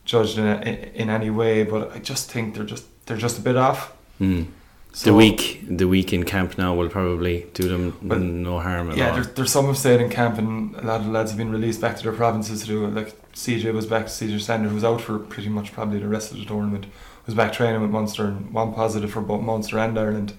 judged 0.04 0.38
in, 0.38 0.46
a, 0.46 0.60
in 0.94 1.10
any 1.10 1.30
way. 1.30 1.64
But 1.64 1.92
I 1.92 1.98
just 1.98 2.30
think 2.30 2.54
they're 2.54 2.64
just 2.64 2.84
they're 3.06 3.16
just 3.16 3.38
a 3.38 3.42
bit 3.42 3.56
off. 3.56 3.94
Mm. 4.20 4.46
So- 4.94 5.10
the 5.10 5.16
week, 5.16 5.64
the 5.68 5.88
week 5.88 6.12
in 6.12 6.24
camp 6.24 6.58
now 6.58 6.74
will 6.74 6.88
probably 6.90 7.46
do 7.54 7.66
them 7.68 7.96
Well, 8.02 8.18
no 8.18 8.60
harm 8.60 8.90
at 8.90 8.96
Yeah, 8.98 9.08
all. 9.08 9.14
there's, 9.14 9.28
there's 9.28 9.50
some 9.50 9.66
have 9.66 9.78
stayed 9.78 10.00
in 10.00 10.10
camp, 10.10 10.36
and 10.38 10.74
a 10.76 10.82
lot 10.82 11.00
of 11.00 11.06
lads 11.06 11.30
have 11.30 11.38
been 11.38 11.50
released 11.50 11.80
back 11.80 11.96
to 11.96 12.02
their 12.02 12.12
provinces 12.12 12.60
to 12.62 12.66
do 12.66 12.84
it. 12.84 12.94
Like 12.94 13.14
CJ 13.34 13.72
was 13.72 13.86
back, 13.86 14.06
to 14.06 14.12
CJ 14.12 14.38
Stander, 14.40 14.68
who 14.68 14.74
was 14.74 14.84
out 14.84 15.00
for 15.00 15.18
pretty 15.18 15.48
much 15.48 15.72
probably 15.72 15.98
the 15.98 16.08
rest 16.08 16.30
of 16.30 16.36
the 16.38 16.44
tournament, 16.44 16.86
was 17.24 17.34
back 17.34 17.52
training 17.54 17.80
with 17.80 17.90
Munster, 17.90 18.26
and 18.26 18.52
one 18.52 18.74
positive 18.74 19.10
for 19.10 19.22
both 19.22 19.40
Munster 19.42 19.78
and 19.78 19.98
Ireland 19.98 20.34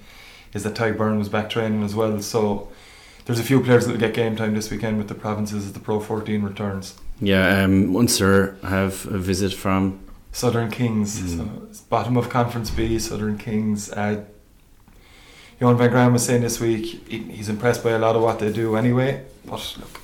is 0.53 0.61
that 0.63 0.75
Tadhg 0.75 0.97
Beirne 0.97 1.17
was 1.17 1.29
back 1.29 1.49
training 1.49 1.81
as 1.81 1.95
well. 1.95 2.21
So 2.21 2.67
there's 3.25 3.39
a 3.39 3.43
few 3.43 3.59
players 3.61 3.87
that 3.87 3.93
will 3.93 3.99
get 3.99 4.13
game 4.13 4.35
time 4.35 4.53
this 4.53 4.69
weekend 4.69 4.99
with 4.99 5.07
the 5.07 5.15
provinces 5.15 5.65
as 5.65 5.73
the 5.73 5.79
Pro 5.79 5.99
14 5.99 6.43
returns. 6.43 6.93
Yeah, 7.19 7.63
um, 7.63 7.91
Munster 7.91 8.57
have 8.63 9.07
a 9.07 9.17
visit 9.17 9.53
from. 9.53 9.99
Southern 10.31 10.69
Kings, 10.69 11.19
Mm. 11.19 11.37
so 11.73 11.81
bottom 11.89 12.17
of 12.17 12.29
Conference 12.29 12.69
B, 12.69 12.99
Southern 12.99 13.37
Kings. 13.37 13.91
Uh, 13.91 14.21
Johan 15.63 15.77
Van 15.77 15.91
Graan 15.91 16.11
was 16.11 16.25
saying 16.25 16.41
this 16.41 16.59
week 16.59 17.07
he, 17.07 17.19
he's 17.19 17.47
impressed 17.47 17.85
by 17.85 17.91
a 17.91 17.97
lot 17.97 18.17
of 18.17 18.21
what 18.21 18.37
they 18.39 18.51
do 18.51 18.75
anyway. 18.75 19.23
But 19.45 19.77
look, 19.79 20.01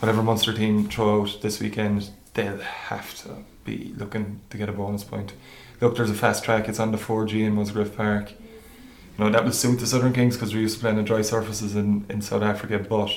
whatever 0.00 0.22
Munster 0.22 0.52
team 0.52 0.86
throw 0.86 1.22
out 1.22 1.38
this 1.40 1.60
weekend, 1.60 2.10
they'll 2.34 2.58
have 2.58 3.14
to 3.22 3.38
be 3.64 3.94
looking 3.96 4.40
to 4.50 4.58
get 4.58 4.68
a 4.68 4.72
bonus 4.72 5.02
point. 5.02 5.32
Look, 5.80 5.96
there's 5.96 6.10
a 6.10 6.14
fast 6.14 6.44
track. 6.44 6.68
It's 6.68 6.78
on 6.78 6.92
the 6.92 6.98
4G 6.98 7.42
in 7.42 7.54
Musgrave 7.54 7.96
Park. 7.96 8.32
You 8.32 9.24
know 9.24 9.30
that 9.30 9.42
will 9.46 9.52
suit 9.52 9.80
the 9.80 9.86
Southern 9.86 10.12
Kings 10.12 10.36
because 10.36 10.52
we're 10.52 10.60
used 10.60 10.74
to 10.74 10.82
playing 10.82 10.98
on 10.98 11.04
dry 11.04 11.22
surfaces 11.22 11.74
in, 11.74 12.04
in 12.10 12.20
South 12.20 12.42
Africa. 12.42 12.78
But 12.78 13.10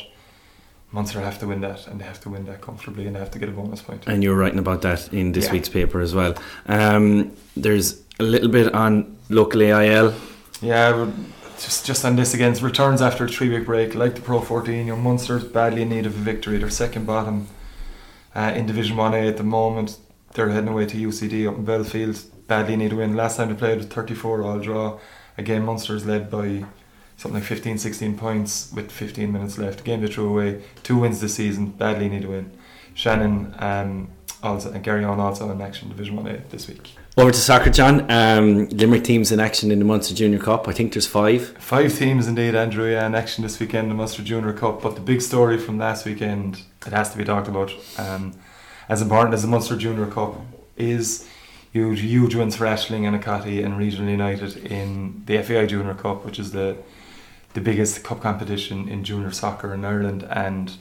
Munster 0.93 1.19
have 1.19 1.39
to 1.39 1.47
win 1.47 1.59
that, 1.59 1.87
and 1.87 1.99
they 1.99 2.05
have 2.05 2.21
to 2.21 2.29
win 2.29 2.45
that 2.45 2.61
comfortably, 2.61 3.05
and 3.05 3.17
they 3.17 3.19
have 3.19 3.31
to 3.31 3.39
get 3.39 3.49
a 3.49 3.51
bonus 3.51 3.81
point. 3.81 4.07
And 4.07 4.23
you're 4.23 4.37
writing 4.37 4.59
about 4.59 4.81
that 4.83 5.11
in 5.11 5.33
this 5.33 5.47
Yeah. 5.47 5.51
week's 5.51 5.67
paper 5.67 5.99
as 5.99 6.15
well. 6.15 6.35
Um, 6.67 7.33
there's 7.57 8.01
a 8.17 8.23
little 8.23 8.47
bit 8.49 8.73
on 8.73 9.17
local 9.27 9.61
AIL. 9.61 10.13
Yeah, 10.61 10.95
we're 10.95 11.11
just 11.57 11.85
just 11.85 12.05
on 12.05 12.15
this 12.15 12.33
again. 12.33 12.53
Returns 12.61 13.01
after 13.01 13.25
a 13.25 13.27
three 13.27 13.49
week 13.49 13.65
break, 13.65 13.95
like 13.95 14.15
the 14.15 14.21
Pro 14.21 14.41
14. 14.41 14.87
Young 14.87 15.03
Munster's 15.03 15.43
badly 15.43 15.83
in 15.83 15.89
need 15.89 16.05
of 16.05 16.15
a 16.15 16.19
victory. 16.19 16.57
They're 16.57 16.69
second 16.69 17.05
bottom 17.05 17.47
uh, 18.35 18.53
in 18.55 18.65
Division 18.65 18.97
1A 18.97 19.29
at 19.29 19.37
the 19.37 19.43
moment. 19.43 19.97
They're 20.33 20.49
heading 20.49 20.69
away 20.69 20.85
to 20.87 20.97
UCD 20.97 21.47
up 21.47 21.55
in 21.55 21.65
Belfield. 21.65 22.21
Badly 22.47 22.75
need 22.75 22.91
a 22.91 22.95
win. 22.95 23.15
Last 23.15 23.37
time 23.37 23.49
they 23.49 23.55
played 23.55 23.77
was 23.77 23.87
34 23.87 24.43
all 24.43 24.59
draw. 24.59 24.99
Again, 25.37 25.63
Munster's 25.65 26.05
led 26.05 26.29
by 26.29 26.65
something 27.17 27.39
like 27.39 27.47
15, 27.47 27.77
16 27.77 28.17
points 28.17 28.71
with 28.73 28.91
15 28.91 29.31
minutes 29.31 29.57
left. 29.57 29.83
Game 29.83 30.01
they 30.01 30.07
threw 30.07 30.29
away. 30.29 30.61
Two 30.83 30.97
wins 30.97 31.21
this 31.21 31.35
season. 31.35 31.67
Badly 31.71 32.09
need 32.09 32.25
a 32.25 32.27
win. 32.27 32.51
Shannon 32.93 33.55
um, 33.59 34.09
also 34.45 34.71
and 34.71 34.83
Garryowen 34.83 35.17
also 35.17 35.49
in 35.51 35.61
action 35.61 35.89
Division 35.89 36.17
1A 36.17 36.49
this 36.49 36.67
week. 36.67 36.91
Over 37.17 37.31
to 37.31 37.37
soccer, 37.37 37.69
John. 37.69 38.09
Um, 38.11 38.67
Limerick 38.69 39.03
teams 39.03 39.31
in 39.31 39.39
action 39.39 39.71
in 39.71 39.79
the 39.79 39.85
Munster 39.85 40.13
Junior 40.13 40.39
Cup. 40.39 40.67
I 40.67 40.73
think 40.73 40.93
there's 40.93 41.07
five. 41.07 41.57
Five 41.59 41.97
teams 41.97 42.27
indeed, 42.27 42.55
Andrew, 42.55 42.91
yeah, 42.91 43.05
in 43.07 43.15
action 43.15 43.43
this 43.43 43.59
weekend, 43.59 43.89
the 43.89 43.95
Munster 43.95 44.21
Junior 44.21 44.53
Cup. 44.53 44.81
But 44.81 44.95
the 44.95 45.01
big 45.01 45.21
story 45.21 45.57
from 45.57 45.77
last 45.77 46.05
weekend, 46.05 46.61
it 46.85 46.91
has 46.93 47.11
to 47.11 47.17
be 47.17 47.23
talked 47.23 47.47
about. 47.47 47.71
Um, 47.97 48.33
as 48.89 49.01
important 49.01 49.33
as 49.33 49.41
the 49.41 49.47
Munster 49.47 49.77
Junior 49.77 50.07
Cup 50.07 50.35
is, 50.77 51.27
huge, 51.71 52.01
huge 52.01 52.35
wins 52.35 52.55
for 52.55 52.65
Aisling 52.65 53.01
Annacotty 53.01 53.63
and 53.63 53.77
Regional 53.77 54.09
United 54.09 54.57
in 54.57 55.23
the 55.25 55.41
FAI 55.41 55.65
Junior 55.65 55.93
Cup, 55.93 56.25
which 56.25 56.37
is 56.37 56.51
the 56.51 56.77
the 57.55 57.61
biggest 57.61 58.03
cup 58.03 58.21
competition 58.21 58.89
in 58.89 59.05
junior 59.05 59.31
soccer 59.31 59.73
in 59.73 59.85
Ireland, 59.85 60.27
and 60.29 60.73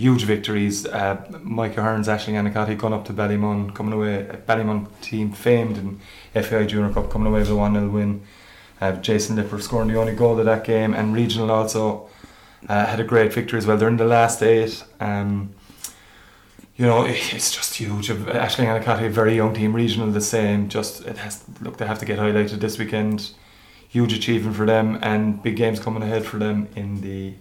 huge 0.00 0.24
victories. 0.24 0.86
Uh, 0.86 1.22
Micah 1.42 1.82
Hearns, 1.82 2.08
Aisling 2.08 2.34
Annacotty 2.34 2.76
gone 2.76 2.94
up 2.94 3.04
to 3.04 3.12
Ballymun, 3.12 3.74
coming 3.74 3.92
away. 3.92 4.26
Ballymun 4.48 4.88
team 5.02 5.30
famed 5.32 5.76
in 5.76 6.00
FAI 6.42 6.64
Junior 6.64 6.92
Cup, 6.92 7.10
coming 7.10 7.28
away 7.28 7.40
with 7.40 7.50
a 7.50 7.56
1 7.56 7.74
0 7.74 7.88
win. 7.90 8.22
Uh, 8.80 8.92
Jason 8.92 9.36
Lipper 9.36 9.60
scoring 9.60 9.88
the 9.88 9.98
only 9.98 10.14
goal 10.14 10.38
of 10.38 10.46
that 10.46 10.64
game, 10.64 10.94
and 10.94 11.14
Regional 11.14 11.50
also 11.50 12.08
uh, 12.66 12.86
had 12.86 12.98
a 12.98 13.04
great 13.04 13.30
victory 13.32 13.58
as 13.58 13.66
well. 13.66 13.76
They're 13.76 13.88
in 13.88 13.98
the 13.98 14.06
last 14.06 14.42
eight. 14.42 14.82
Um, 15.00 15.52
you 16.76 16.86
know, 16.86 17.04
it's 17.06 17.54
just 17.54 17.74
huge. 17.74 18.08
Aisling 18.08 18.68
Annacotty, 18.72 19.06
a 19.06 19.10
very 19.10 19.36
young 19.36 19.52
team, 19.52 19.74
Regional 19.74 20.10
the 20.10 20.22
same. 20.22 20.70
Just 20.70 21.04
it 21.04 21.18
has 21.18 21.44
look, 21.60 21.76
they 21.76 21.86
have 21.86 21.98
to 21.98 22.06
get 22.06 22.18
highlighted 22.18 22.60
this 22.60 22.78
weekend. 22.78 23.32
Huge 23.90 24.14
achievement 24.14 24.56
for 24.56 24.64
them, 24.64 24.98
and 25.02 25.42
big 25.42 25.56
games 25.56 25.78
coming 25.78 26.02
ahead 26.02 26.24
for 26.24 26.38
them 26.38 26.68
in 26.74 27.02
the 27.02 27.34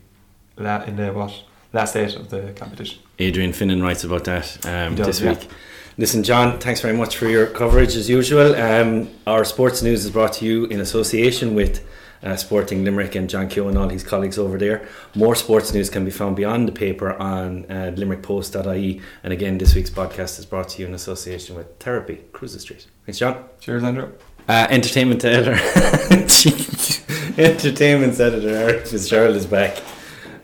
in 0.87 0.95
the 0.97 1.13
what 1.13 1.43
last 1.73 1.95
eight 1.95 2.15
of 2.15 2.29
the 2.29 2.53
competition. 2.55 2.99
Adrian 3.19 3.51
Finnan 3.51 3.81
writes 3.81 4.03
about 4.03 4.23
that 4.25 4.65
um, 4.65 4.95
does, 4.95 5.07
this 5.07 5.21
yeah. 5.21 5.33
week. 5.33 5.49
Listen, 5.97 6.23
John, 6.23 6.59
thanks 6.59 6.81
very 6.81 6.95
much 6.95 7.17
for 7.17 7.27
your 7.27 7.45
coverage 7.45 7.95
as 7.95 8.09
usual. 8.09 8.55
Um, 8.55 9.09
our 9.27 9.43
sports 9.43 9.81
news 9.81 10.05
is 10.05 10.11
brought 10.11 10.33
to 10.33 10.45
you 10.45 10.65
in 10.65 10.79
association 10.79 11.55
with 11.55 11.85
uh, 12.23 12.35
Sporting 12.35 12.83
Limerick 12.83 13.15
and 13.15 13.29
John 13.29 13.47
Keogh 13.49 13.67
and 13.67 13.77
all 13.77 13.89
his 13.89 14.03
colleagues 14.03 14.37
over 14.37 14.57
there. 14.57 14.87
More 15.15 15.35
sports 15.35 15.73
news 15.73 15.89
can 15.89 16.05
be 16.05 16.11
found 16.11 16.35
beyond 16.35 16.67
the 16.67 16.71
paper 16.71 17.13
on 17.13 17.65
uh, 17.65 17.93
limerickpost.ie. 17.95 19.01
And 19.23 19.33
again, 19.33 19.57
this 19.57 19.75
week's 19.75 19.89
podcast 19.89 20.39
is 20.39 20.45
brought 20.45 20.69
to 20.69 20.81
you 20.81 20.87
in 20.87 20.93
association 20.93 21.55
with 21.55 21.77
Therapy, 21.79 22.21
Cruises 22.31 22.61
Street. 22.61 22.87
Thanks, 23.05 23.19
John. 23.19 23.45
Cheers, 23.59 23.83
Andrew. 23.83 24.11
Uh, 24.47 24.67
entertainment 24.69 25.23
editor, 25.23 25.51
entertainment 27.37 28.19
editor 28.19 28.49
Eric 28.49 28.87
Fitzgerald 28.87 29.35
is 29.35 29.45
back 29.45 29.77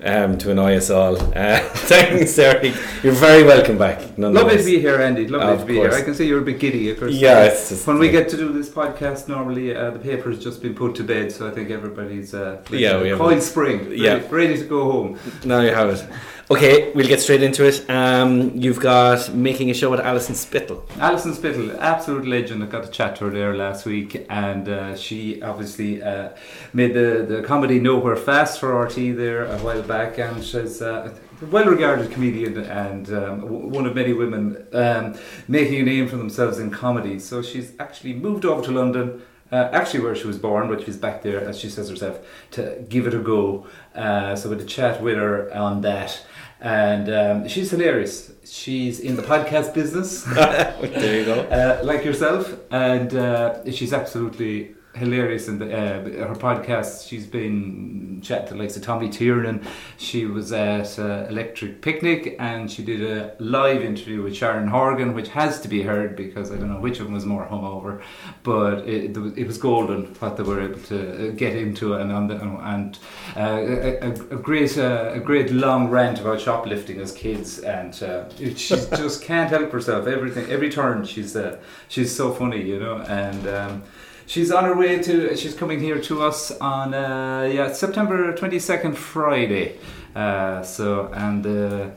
um, 0.06 0.38
to 0.38 0.52
annoy 0.52 0.76
us 0.78 0.90
all. 0.90 1.18
Uh, 1.18 1.60
thanks, 1.90 2.38
Eric. 2.38 2.74
You're 3.04 3.14
very 3.14 3.44
welcome 3.44 3.78
back. 3.78 4.02
Lovely 4.18 4.58
to 4.58 4.64
be 4.64 4.80
here, 4.80 5.02
Andy. 5.02 5.28
Lovely 5.28 5.54
Of 5.54 5.60
to 5.62 5.66
be 5.66 5.76
course. 5.76 5.94
here. 5.94 6.02
I 6.02 6.06
can 6.06 6.14
see 6.14 6.28
you're 6.28 6.40
a 6.42 6.46
bit 6.46 6.60
giddy. 6.60 6.90
Of 6.92 7.00
course. 7.00 7.14
Yeah, 7.14 7.46
it's 7.46 7.70
just 7.70 7.88
when 7.88 8.00
we 8.00 8.10
get 8.10 8.30
to 8.30 8.38
do 8.38 8.54
this 8.54 8.70
podcast, 8.70 9.28
normally 9.28 9.76
uh, 9.76 9.92
the 9.92 10.00
paper 10.00 10.30
has 10.30 10.42
just 10.44 10.62
been 10.62 10.76
put 10.76 10.96
to 10.96 11.04
bed, 11.04 11.32
so 11.32 11.48
I 11.48 11.52
think 11.52 11.70
everybody's 11.72 12.34
uh, 12.34 12.62
Yeah, 12.70 13.02
we 13.02 13.10
have 13.10 13.44
spring, 13.44 13.80
ready, 13.90 13.98
yeah. 14.02 14.22
ready 14.30 14.58
to 14.58 14.64
go 14.66 14.84
home. 14.92 15.20
now 15.44 15.62
you 15.62 15.74
have 15.74 15.90
it. 15.90 16.08
Okay, 16.52 16.92
we'll 16.94 17.08
get 17.08 17.22
straight 17.22 17.42
into 17.42 17.66
it. 17.66 17.90
Um, 17.90 18.52
you've 18.56 18.80
got 18.80 19.34
making 19.34 19.72
a 19.72 19.74
show 19.74 19.90
with 19.90 20.00
Alison 20.00 20.36
Spittle. 20.36 20.86
Alison 21.00 21.34
Spittle, 21.34 21.72
absolute 21.82 22.28
legend. 22.28 22.62
I 22.64 22.68
got 22.68 22.84
to 22.84 22.92
chat 22.92 23.16
to 23.16 23.26
her 23.26 23.32
there 23.32 23.56
last 23.56 23.88
week, 23.88 24.28
and 24.30 24.70
uh, 24.70 24.96
she 24.96 25.42
obviously 25.42 26.04
uh, 26.04 26.30
made 26.72 26.94
the, 26.94 27.26
the 27.28 27.42
comedy 27.42 27.80
Nowhere 27.80 28.16
Fast 28.16 28.60
for 28.60 28.80
RT 28.80 28.96
there 29.18 29.46
a 29.46 29.58
while 29.58 29.82
back, 29.82 30.20
and 30.20 30.44
she's 30.44 30.84
uh, 30.84 31.12
a 31.42 31.46
well 31.48 31.66
regarded 31.66 32.12
comedian 32.12 32.60
and 32.60 33.10
um, 33.10 33.42
w- 33.42 33.68
one 33.68 33.88
of 33.88 33.96
many 33.96 34.14
women 34.14 34.68
um, 34.72 35.16
making 35.48 35.80
a 35.80 35.84
name 35.84 36.08
for 36.08 36.18
themselves 36.18 36.60
in 36.60 36.70
comedy. 36.70 37.18
So 37.18 37.42
she's 37.42 37.72
actually 37.80 38.14
moved 38.14 38.46
over 38.46 38.62
to 38.66 38.72
London. 38.72 39.24
Uh, 39.52 39.70
actually, 39.72 40.00
where 40.00 40.16
she 40.16 40.26
was 40.26 40.40
born, 40.40 40.68
but 40.68 40.84
she's 40.84 40.98
back 40.98 41.22
there, 41.22 41.40
as 41.40 41.58
she 41.60 41.70
says 41.70 41.88
herself, 41.88 42.20
to 42.50 42.84
give 42.90 43.06
it 43.06 43.14
a 43.14 43.20
go. 43.20 43.66
Uh, 43.94 44.36
so, 44.36 44.50
we 44.50 44.56
had 44.56 44.66
a 44.66 44.68
chat 44.68 45.02
with 45.04 45.16
her 45.16 45.54
on 45.54 45.82
that 45.82 46.26
and 46.62 47.10
um, 47.10 47.48
she's 47.48 47.72
hilarious. 47.72 48.32
She's 48.46 49.00
in 49.00 49.16
the 49.16 49.22
podcast 49.24 49.74
business, 49.74 50.24
there 50.24 51.20
you 51.20 51.26
go. 51.26 51.42
uh, 51.42 51.82
like 51.84 52.06
yourself, 52.06 52.54
and 52.72 53.14
uh, 53.16 53.72
she's 53.72 53.94
absolutely 53.94 54.75
hilarious 54.96 55.48
in 55.48 55.60
the, 55.60 55.66
uh, 55.66 56.28
her 56.28 56.36
podcast. 56.36 57.08
She's 57.08 57.28
been 57.28 58.22
chatting 58.24 58.48
to 58.48 58.56
like 58.56 58.72
so 58.72 58.82
Tommy 58.82 59.10
Tiernan. 59.10 59.66
She 59.98 60.26
was 60.26 60.52
at 60.52 60.98
uh, 60.98 61.26
Electric 61.30 61.82
Picnic, 61.82 62.36
and 62.40 62.72
she 62.72 62.84
did 62.84 63.02
a 63.02 63.36
live 63.40 63.82
interview 63.82 64.22
with 64.24 64.36
Sharon 64.36 64.68
Horgan, 64.68 65.14
which 65.14 65.30
has 65.30 65.60
to 65.62 65.68
be 65.68 65.82
heard 65.84 66.16
because 66.16 66.52
I 66.52 66.58
don't 66.58 66.70
know 66.70 66.80
which 66.80 67.00
one 67.00 67.14
was 67.14 67.26
more 67.26 67.46
hungover, 67.46 68.02
but 68.44 68.88
it, 68.88 69.16
it 69.38 69.48
was 69.48 69.58
golden 69.58 70.06
what 70.16 70.38
they 70.38 70.44
were 70.44 70.62
able 70.62 70.80
to 70.84 71.30
uh, 71.30 71.32
get 71.32 71.56
into, 71.56 71.96
and 71.96 72.12
on 72.12 72.28
the, 72.28 72.40
and 72.42 72.98
uh, 73.36 73.40
a, 73.40 74.00
a, 74.00 74.12
a 74.12 74.38
great 74.38 74.78
uh, 74.78 75.12
a 75.14 75.20
great 75.20 75.52
long 75.52 75.90
rant 75.90 76.20
about 76.20 76.42
shoplifting 76.42 77.00
as 77.00 77.12
kids, 77.12 77.60
and 77.60 78.02
uh, 78.04 78.30
she 78.38 78.76
just 78.76 79.22
can't 79.22 79.50
help 79.50 79.72
herself. 79.72 80.08
Everything, 80.08 80.50
every 80.50 80.70
turn, 80.70 81.06
she's 81.06 81.36
uh, 81.36 81.58
she's 81.88 82.16
so 82.16 82.34
funny, 82.34 82.62
you 82.62 82.80
know, 82.80 83.00
and. 83.02 83.48
Um, 83.48 83.84
She's 84.28 84.52
on 84.52 84.64
her 84.64 84.76
way 84.76 85.00
to. 85.04 85.36
She's 85.38 85.54
coming 85.54 85.80
here 85.80 86.00
to 86.02 86.24
us 86.24 86.52
on 86.60 86.94
uh, 86.94 87.50
yeah 87.52 87.72
September 87.74 88.36
twenty 88.36 88.60
second 88.60 88.98
Friday. 88.98 89.78
Uh, 90.16 90.64
so 90.64 91.12
and 91.14 91.46
uh, 91.46 91.90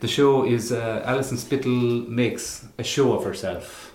the 0.00 0.08
show 0.08 0.44
is 0.44 0.72
uh, 0.72 1.02
Alison 1.04 1.36
Spittle 1.36 2.04
makes 2.08 2.66
a 2.78 2.82
show 2.82 3.12
of 3.12 3.24
herself, 3.24 3.85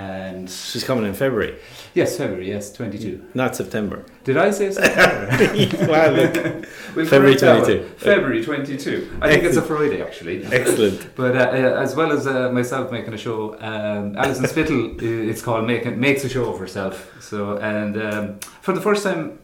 and 0.00 0.48
She's 0.50 0.84
coming 0.84 1.04
in 1.04 1.14
February, 1.14 1.52
yes 1.94 2.16
February 2.16 2.48
yes 2.54 2.72
twenty 2.72 2.98
two. 2.98 3.14
not 3.34 3.54
September. 3.56 3.98
Did 4.24 4.36
I 4.36 4.50
say 4.50 4.70
September? 4.72 5.86
wow, 5.92 6.08
look. 6.18 6.34
We'll 6.94 7.06
February 7.06 7.36
correct 7.36 7.40
that 7.40 7.60
one. 7.60 7.64
22. 7.64 7.94
February 8.10 8.44
twenty 8.44 8.76
two. 8.76 8.98
I 9.22 9.26
think 9.30 9.44
it's 9.44 9.56
a 9.56 9.62
Friday 9.62 10.00
actually. 10.02 10.36
Excellent. 10.60 11.00
But 11.20 11.32
uh, 11.36 11.40
uh, 11.40 11.84
as 11.84 11.94
well 11.98 12.10
as 12.16 12.26
uh, 12.26 12.50
myself 12.58 12.90
making 12.90 13.14
a 13.14 13.18
show, 13.26 13.38
um, 13.70 14.16
Alison 14.16 14.46
Spittle, 14.46 14.82
it's 15.30 15.42
called 15.42 15.66
Make, 15.66 15.84
Makes 15.96 16.24
a 16.24 16.28
Show 16.28 16.44
of 16.52 16.58
Herself. 16.58 16.94
So, 17.20 17.58
and 17.58 17.92
um, 18.08 18.24
for 18.64 18.72
the 18.72 18.80
first 18.88 19.02
time, 19.04 19.38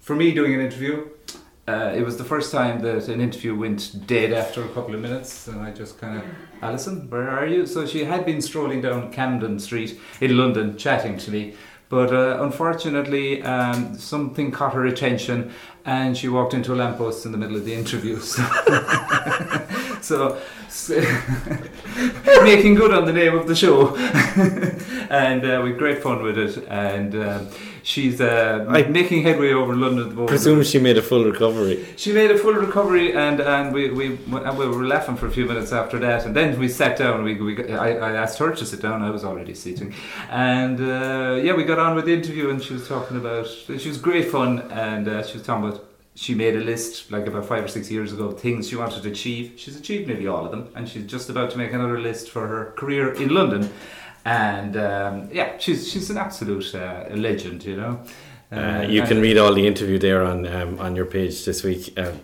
for 0.00 0.14
me 0.16 0.26
doing 0.34 0.52
an 0.54 0.60
interview, 0.60 1.08
uh, 1.66 1.92
it 1.96 2.04
was 2.04 2.18
the 2.18 2.24
first 2.24 2.52
time 2.52 2.80
that 2.80 3.08
an 3.08 3.20
interview 3.20 3.54
went 3.54 4.06
dead 4.06 4.32
after 4.32 4.62
a 4.62 4.68
couple 4.68 4.94
of 4.94 5.00
minutes, 5.00 5.48
and 5.48 5.62
I 5.62 5.70
just 5.70 5.98
kind 5.98 6.18
of, 6.18 6.24
Alison, 6.60 7.08
where 7.08 7.30
are 7.30 7.46
you? 7.46 7.66
So 7.66 7.86
she 7.86 8.04
had 8.04 8.26
been 8.26 8.42
strolling 8.42 8.82
down 8.82 9.10
Camden 9.10 9.58
Street 9.58 9.98
in 10.20 10.36
London 10.36 10.76
chatting 10.76 11.16
to 11.18 11.30
me. 11.30 11.54
But 11.88 12.12
uh, 12.12 12.42
unfortunately, 12.42 13.42
um, 13.42 13.96
something 13.96 14.50
caught 14.50 14.74
her 14.74 14.84
attention, 14.84 15.52
and 15.86 16.16
she 16.16 16.28
walked 16.28 16.52
into 16.52 16.74
a 16.74 16.76
lamppost 16.76 17.24
in 17.24 17.32
the 17.32 17.38
middle 17.38 17.56
of 17.56 17.64
the 17.64 17.74
interview. 17.74 18.18
So, 18.20 18.42
so 20.00 20.38
making 22.44 22.74
good 22.74 22.92
on 22.92 23.04
the 23.04 23.12
name 23.12 23.34
of 23.36 23.46
the 23.46 23.54
show, 23.54 23.96
and 25.10 25.44
uh, 25.44 25.60
we 25.62 25.70
had 25.70 25.78
great 25.78 26.02
fun 26.02 26.22
with 26.22 26.38
it. 26.38 26.56
And 26.68 27.14
um, 27.14 27.48
she's 27.82 28.20
uh, 28.20 28.66
I- 28.68 28.82
making 28.88 29.22
headway 29.22 29.52
over 29.52 29.74
London 29.74 30.00
at 30.04 30.08
the 30.10 30.14
moment. 30.14 30.28
Presume 30.30 30.62
she 30.64 30.78
made 30.78 30.98
a 30.98 31.02
full 31.02 31.24
recovery. 31.24 31.84
She 31.96 32.12
made 32.12 32.30
a 32.30 32.38
full 32.38 32.54
recovery, 32.54 33.14
and, 33.14 33.40
and 33.40 33.72
we, 33.72 33.90
we 33.90 34.06
and 34.46 34.58
we 34.58 34.66
were 34.66 34.86
laughing 34.86 35.16
for 35.16 35.26
a 35.26 35.30
few 35.30 35.46
minutes 35.46 35.72
after 35.72 35.98
that. 36.00 36.26
And 36.26 36.34
then 36.34 36.58
we 36.58 36.68
sat 36.68 36.98
down. 36.98 37.22
We, 37.24 37.34
we 37.40 37.72
I, 37.72 37.90
I 37.96 38.12
asked 38.14 38.38
her 38.38 38.52
to 38.54 38.66
sit 38.66 38.80
down. 38.82 39.02
I 39.02 39.10
was 39.10 39.24
already 39.24 39.54
sitting, 39.54 39.94
and 40.30 40.80
uh, 40.80 41.40
yeah, 41.42 41.54
we 41.54 41.64
got 41.64 41.78
on 41.78 41.94
with 41.94 42.06
the 42.06 42.14
interview. 42.14 42.50
And 42.50 42.62
she 42.62 42.74
was 42.74 42.88
talking 42.88 43.16
about. 43.16 43.46
She 43.46 43.88
was 43.88 43.98
great 43.98 44.30
fun, 44.30 44.60
and 44.72 45.06
uh, 45.08 45.22
she 45.26 45.38
was 45.38 45.46
talking 45.46 45.68
about. 45.68 45.84
She 46.16 46.34
made 46.34 46.54
a 46.54 46.60
list 46.60 47.10
like 47.10 47.26
about 47.26 47.46
five 47.46 47.64
or 47.64 47.68
six 47.68 47.90
years 47.90 48.12
ago 48.12 48.26
of 48.26 48.40
things 48.40 48.68
she 48.68 48.76
wanted 48.76 49.02
to 49.02 49.08
achieve. 49.10 49.54
She's 49.56 49.76
achieved 49.76 50.06
nearly 50.06 50.26
all 50.28 50.44
of 50.44 50.52
them, 50.52 50.68
and 50.76 50.88
she's 50.88 51.06
just 51.06 51.28
about 51.28 51.50
to 51.50 51.58
make 51.58 51.72
another 51.72 52.00
list 52.00 52.30
for 52.30 52.46
her 52.46 52.72
career 52.76 53.12
in 53.14 53.30
London. 53.30 53.70
And 54.24 54.76
um, 54.76 55.28
yeah, 55.32 55.58
she's 55.58 55.90
she's 55.90 56.10
an 56.10 56.18
absolute 56.18 56.74
uh, 56.74 57.06
legend, 57.10 57.64
you 57.64 57.76
know. 57.76 58.00
Uh, 58.52 58.86
you 58.88 59.02
can 59.02 59.20
read 59.20 59.36
all 59.36 59.52
the 59.52 59.66
interview 59.66 59.98
there 59.98 60.22
on 60.22 60.46
um, 60.46 60.78
on 60.78 60.94
your 60.94 61.06
page 61.06 61.44
this 61.44 61.64
week. 61.64 61.92
Um, 61.98 62.20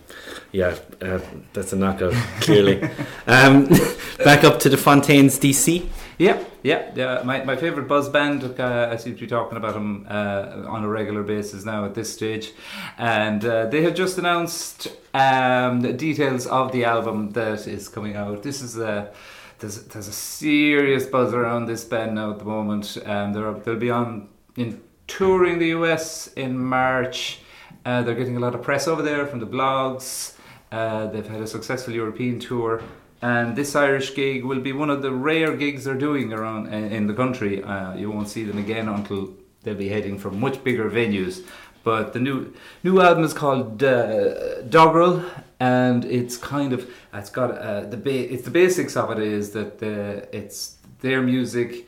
yeah, 0.51 0.77
uh, 1.01 1.19
that's 1.53 1.73
a 1.73 1.75
knockout, 1.75 2.13
clearly. 2.41 2.81
um, 3.27 3.67
back 4.23 4.43
up 4.43 4.59
to 4.59 4.69
the 4.69 4.77
Fontaines 4.77 5.39
DC. 5.39 5.85
Yeah, 6.21 6.43
yeah, 6.61 6.91
yeah. 6.93 7.23
My, 7.25 7.43
my 7.45 7.55
favourite 7.55 7.87
buzz 7.87 8.07
band. 8.07 8.43
Uh, 8.43 8.89
I 8.91 8.97
seem 8.97 9.15
to 9.15 9.21
be 9.21 9.25
talking 9.25 9.57
about 9.57 9.73
them 9.73 10.05
uh, 10.07 10.65
on 10.67 10.83
a 10.83 10.87
regular 10.87 11.23
basis 11.23 11.65
now 11.65 11.83
at 11.83 11.95
this 11.95 12.13
stage, 12.13 12.51
and 12.99 13.43
uh, 13.43 13.65
they 13.65 13.81
have 13.81 13.95
just 13.95 14.19
announced 14.19 14.87
um, 15.15 15.81
the 15.81 15.93
details 15.93 16.45
of 16.45 16.71
the 16.73 16.85
album 16.85 17.31
that 17.31 17.65
is 17.67 17.89
coming 17.89 18.15
out. 18.15 18.43
This 18.43 18.61
is 18.61 18.77
a 18.77 19.11
there's 19.57 19.81
there's 19.85 20.07
a 20.07 20.13
serious 20.13 21.07
buzz 21.07 21.33
around 21.33 21.65
this 21.65 21.83
band 21.83 22.13
now 22.13 22.29
at 22.29 22.37
the 22.37 22.45
moment. 22.45 22.99
Um, 23.03 23.33
they're 23.33 23.53
they'll 23.53 23.77
be 23.77 23.89
on 23.89 24.29
in 24.55 24.79
touring 25.07 25.57
the 25.57 25.69
US 25.69 26.27
in 26.33 26.55
March. 26.55 27.39
Uh, 27.83 28.03
they're 28.03 28.13
getting 28.13 28.37
a 28.37 28.39
lot 28.39 28.53
of 28.53 28.61
press 28.61 28.87
over 28.87 29.01
there 29.01 29.25
from 29.25 29.39
the 29.39 29.47
blogs. 29.47 30.35
Uh, 30.71 31.07
they've 31.07 31.27
had 31.27 31.41
a 31.41 31.47
successful 31.47 31.93
European 31.93 32.39
tour, 32.39 32.83
and 33.21 33.55
this 33.55 33.75
Irish 33.75 34.15
gig 34.15 34.43
will 34.43 34.59
be 34.59 34.71
one 34.71 34.89
of 34.89 35.01
the 35.01 35.11
rare 35.11 35.55
gigs 35.55 35.83
they're 35.83 35.95
doing 35.95 36.33
around 36.33 36.73
in, 36.73 36.91
in 36.91 37.07
the 37.07 37.13
country. 37.13 37.63
Uh, 37.63 37.95
you 37.95 38.09
won't 38.09 38.29
see 38.29 38.43
them 38.43 38.57
again 38.57 38.87
until 38.87 39.33
they'll 39.63 39.75
be 39.75 39.89
heading 39.89 40.17
for 40.17 40.31
much 40.31 40.63
bigger 40.63 40.89
venues. 40.89 41.45
But 41.83 42.13
the 42.13 42.19
new 42.19 42.53
new 42.83 43.01
album 43.01 43.23
is 43.23 43.33
called 43.33 43.83
uh, 43.83 44.61
Dogrel, 44.63 45.27
and 45.59 46.05
it's 46.05 46.37
kind 46.37 46.73
of 46.73 46.89
it's 47.13 47.29
got 47.29 47.51
uh, 47.51 47.81
the 47.81 47.97
ba- 47.97 48.33
it's 48.33 48.43
the 48.43 48.51
basics 48.51 48.95
of 48.95 49.11
it 49.11 49.19
is 49.19 49.51
that 49.51 49.79
the, 49.79 50.27
it's 50.35 50.77
their 51.01 51.21
music 51.21 51.87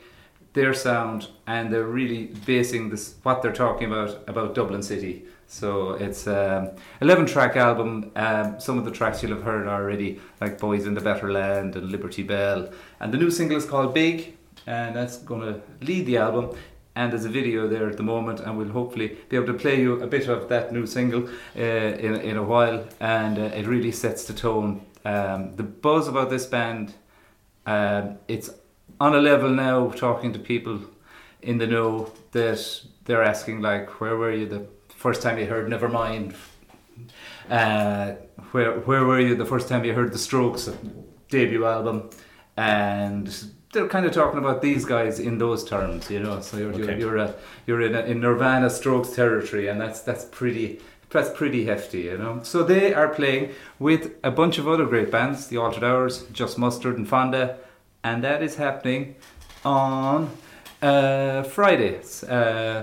their 0.54 0.72
sound 0.72 1.28
and 1.46 1.72
they're 1.72 1.86
really 1.86 2.26
basing 2.46 2.88
this 2.88 3.16
what 3.24 3.42
they're 3.42 3.52
talking 3.52 3.92
about 3.92 4.22
about 4.28 4.54
Dublin 4.54 4.82
City. 4.82 5.24
So 5.54 5.92
it's 5.92 6.26
um, 6.26 6.70
11 7.00 7.26
track 7.26 7.54
album. 7.54 8.10
Um, 8.16 8.58
some 8.58 8.76
of 8.76 8.84
the 8.84 8.90
tracks 8.90 9.22
you'll 9.22 9.36
have 9.36 9.44
heard 9.44 9.68
already, 9.68 10.20
like 10.40 10.58
Boys 10.58 10.84
in 10.84 10.94
the 10.94 11.00
Better 11.00 11.30
Land 11.30 11.76
and 11.76 11.92
Liberty 11.92 12.24
Belle. 12.24 12.70
And 12.98 13.14
the 13.14 13.18
new 13.18 13.30
single 13.30 13.56
is 13.56 13.64
called 13.64 13.94
Big, 13.94 14.36
and 14.66 14.96
that's 14.96 15.18
going 15.18 15.42
to 15.42 15.60
lead 15.80 16.06
the 16.06 16.16
album. 16.16 16.56
And 16.96 17.12
there's 17.12 17.24
a 17.24 17.28
video 17.28 17.68
there 17.68 17.88
at 17.88 17.96
the 17.96 18.02
moment, 18.02 18.40
and 18.40 18.58
we'll 18.58 18.70
hopefully 18.70 19.16
be 19.28 19.36
able 19.36 19.46
to 19.46 19.54
play 19.54 19.80
you 19.80 20.02
a 20.02 20.08
bit 20.08 20.26
of 20.26 20.48
that 20.48 20.72
new 20.72 20.86
single 20.86 21.28
uh, 21.56 21.60
in, 21.60 22.16
in 22.16 22.36
a 22.36 22.42
while. 22.42 22.84
And 22.98 23.38
uh, 23.38 23.42
it 23.42 23.68
really 23.68 23.92
sets 23.92 24.24
the 24.24 24.32
tone. 24.32 24.84
Um, 25.04 25.54
the 25.54 25.62
buzz 25.62 26.08
about 26.08 26.30
this 26.30 26.46
band, 26.46 26.94
um, 27.64 28.18
it's 28.26 28.50
on 29.00 29.14
a 29.14 29.20
level 29.20 29.50
now 29.50 29.90
talking 29.90 30.32
to 30.32 30.40
people 30.40 30.80
in 31.42 31.58
the 31.58 31.66
know 31.68 32.10
that 32.32 32.80
they're 33.04 33.22
asking 33.22 33.60
like 33.60 34.00
where 34.00 34.16
were 34.16 34.32
you 34.32 34.46
the 34.46 34.66
first 35.04 35.20
time 35.20 35.36
you 35.38 35.44
heard 35.44 35.66
Nevermind 35.68 36.34
uh, 37.50 38.12
where 38.52 38.72
where 38.88 39.04
were 39.04 39.20
you 39.20 39.34
the 39.34 39.44
first 39.44 39.68
time 39.68 39.84
you 39.84 39.92
heard 39.92 40.12
the 40.14 40.18
Strokes 40.18 40.64
debut 41.28 41.66
album? 41.66 42.08
And 42.56 43.26
they're 43.72 43.88
kind 43.88 44.06
of 44.06 44.12
talking 44.12 44.38
about 44.38 44.62
these 44.62 44.84
guys 44.86 45.18
in 45.28 45.36
those 45.36 45.62
terms 45.62 46.10
you 46.10 46.20
know? 46.20 46.40
So 46.40 46.56
you're 46.56 46.72
you're, 46.72 46.98
you're, 47.02 47.16
a, 47.18 47.34
you're 47.66 47.82
in, 47.82 47.94
a, 47.94 48.00
in 48.00 48.20
Nirvana 48.20 48.70
Strokes 48.70 49.10
territory 49.10 49.68
and 49.68 49.78
that's 49.78 50.00
that's 50.00 50.24
pretty 50.24 50.80
that's 51.10 51.30
pretty 51.40 51.66
hefty, 51.66 52.02
you 52.10 52.16
know. 52.16 52.40
So 52.42 52.64
they 52.64 52.94
are 52.94 53.08
playing 53.08 53.50
with 53.78 54.02
a 54.24 54.30
bunch 54.30 54.56
of 54.58 54.66
other 54.66 54.86
great 54.86 55.10
bands, 55.12 55.48
the 55.48 55.58
Altered 55.58 55.84
Hours, 55.84 56.24
Just 56.32 56.58
Mustard, 56.58 56.96
and 56.96 57.06
Fonda, 57.06 57.58
and 58.02 58.24
that 58.24 58.42
is 58.42 58.56
happening 58.56 59.14
on 59.64 60.30
uh, 60.82 61.44
Friday, 61.44 62.00
uh, 62.28 62.82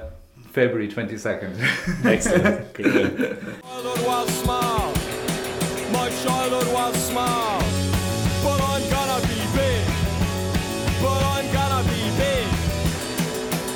February 0.51 0.87
twenty 0.89 1.17
second. 1.17 1.55
Excellent. 2.03 2.73
Good 2.73 3.43
was 3.63 4.29
small. 4.43 4.91
My 5.93 6.09
childhood 6.23 6.73
was 6.73 6.95
small. 7.07 7.59
But 8.43 8.59
I'm 8.61 8.83
gonna 8.89 9.21
be 9.27 9.39
big. 9.55 9.85
But 11.01 11.21
I'm 11.35 11.47
gonna 11.53 11.83
be 11.89 12.03
big. 12.17 12.47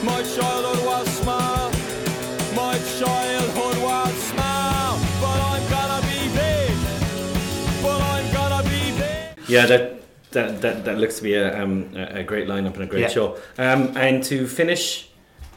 My 0.04 0.22
childhood 0.36 0.86
was 0.86 1.08
small. 1.22 1.72
My 2.54 2.78
childhood 3.00 3.78
was 3.82 4.14
small. 4.32 5.00
But 5.22 5.40
I'm 5.52 5.70
gonna 5.70 6.02
be 6.08 6.28
big. 6.36 6.76
But 7.82 8.02
I'm 8.02 8.34
gonna 8.34 8.64
be 8.64 8.92
big. 9.00 9.48
Yeah, 9.50 9.66
that 9.68 10.02
that, 10.32 10.62
that, 10.62 10.84
that 10.84 10.98
looks 10.98 11.18
to 11.18 11.24
be 11.24 11.36
a, 11.36 11.58
um, 11.64 11.90
a 11.96 12.20
a 12.20 12.24
great 12.24 12.48
lineup 12.48 12.74
and 12.74 12.84
a 12.84 12.88
great 12.88 13.04
Yeah. 13.04 13.08
show. 13.08 13.38
Um, 13.58 13.96
and 13.96 14.22
to 14.26 14.46
finish, 14.48 15.08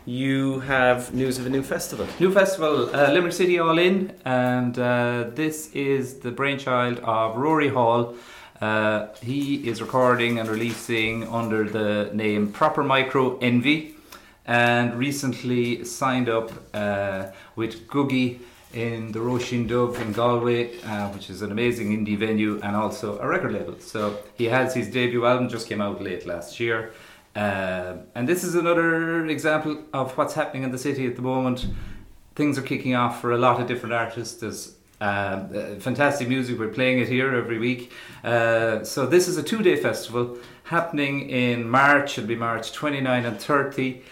you 0.09 0.61
have 0.61 1.13
news 1.13 1.39
of 1.39 1.45
a 1.45 1.51
new 1.51 1.63
festival. 1.63 2.07
New 2.19 2.33
festival, 2.33 2.89
uh, 2.97 3.13
Limerick 3.13 3.35
City 3.35 3.59
All 3.59 3.79
In, 3.79 4.15
and 4.25 4.79
uh, 4.79 5.29
this 5.35 5.71
is 5.75 6.21
the 6.21 6.31
brainchild 6.31 6.99
of 7.01 7.37
Rory 7.37 7.69
Hall. 7.69 8.15
Uh, 8.59 9.09
he 9.21 9.69
is 9.69 9.83
recording 9.83 10.39
and 10.39 10.49
releasing 10.49 11.29
under 11.29 11.69
the 11.69 12.11
name 12.15 12.51
Proper 12.51 12.83
Micro 12.83 13.37
Envy, 13.41 13.97
and 14.47 14.95
recently 14.95 15.85
signed 15.85 16.31
up 16.31 16.53
uh, 16.73 17.27
with 17.55 17.87
Googie 17.87 18.39
in 18.73 19.13
the 19.13 19.19
Roisin 19.19 19.69
Dubh 19.69 20.01
in 20.01 20.13
Galway, 20.13 20.81
uh, 20.85 21.09
which 21.11 21.29
is 21.29 21.43
an 21.43 21.53
amazing 21.53 21.91
indie 21.93 22.17
venue 22.17 22.59
and 22.63 22.75
also 22.75 23.19
a 23.19 23.29
record 23.29 23.53
label. 23.53 23.79
So 23.79 24.19
he 24.37 24.47
has 24.47 24.75
his 24.75 24.89
debut 24.91 25.27
album 25.27 25.51
just 25.51 25.69
came 25.69 25.83
out 25.83 26.03
late 26.03 26.25
last 26.25 26.59
year. 26.59 26.93
Um 27.35 28.01
and 28.15 28.29
this 28.29 28.45
is 28.45 28.55
another 28.55 29.27
example 29.27 29.85
of 29.93 30.17
what's 30.17 30.35
happening 30.35 30.63
in 30.65 30.71
the 30.71 30.79
city 30.79 31.07
at 31.07 31.17
the 31.17 31.23
moment. 31.23 31.67
Things 32.35 32.59
are 32.59 32.63
kicking 32.63 32.95
off 32.95 33.21
for 33.21 33.33
a 33.33 33.39
lot 33.39 33.61
of 33.61 33.67
different 33.67 33.95
artists. 33.95 34.41
There's 34.41 34.79
um, 35.01 35.51
uh, 35.55 35.75
fantastic 35.79 36.29
music. 36.29 36.59
We're 36.59 36.69
playing 36.69 36.99
it 36.99 37.09
here 37.09 37.35
every 37.35 37.59
week. 37.59 37.93
Uh, 38.25 38.83
so 38.83 39.07
this 39.07 39.29
is 39.29 39.37
a 39.37 39.43
two-day 39.43 39.77
festival 39.77 40.39
happening 40.65 41.31
in 41.31 41.69
March. 41.69 42.19
It'll 42.19 42.27
be 42.27 42.35
March 42.35 42.73
29 42.73 43.25
and 43.25 43.41
30. 43.41 44.03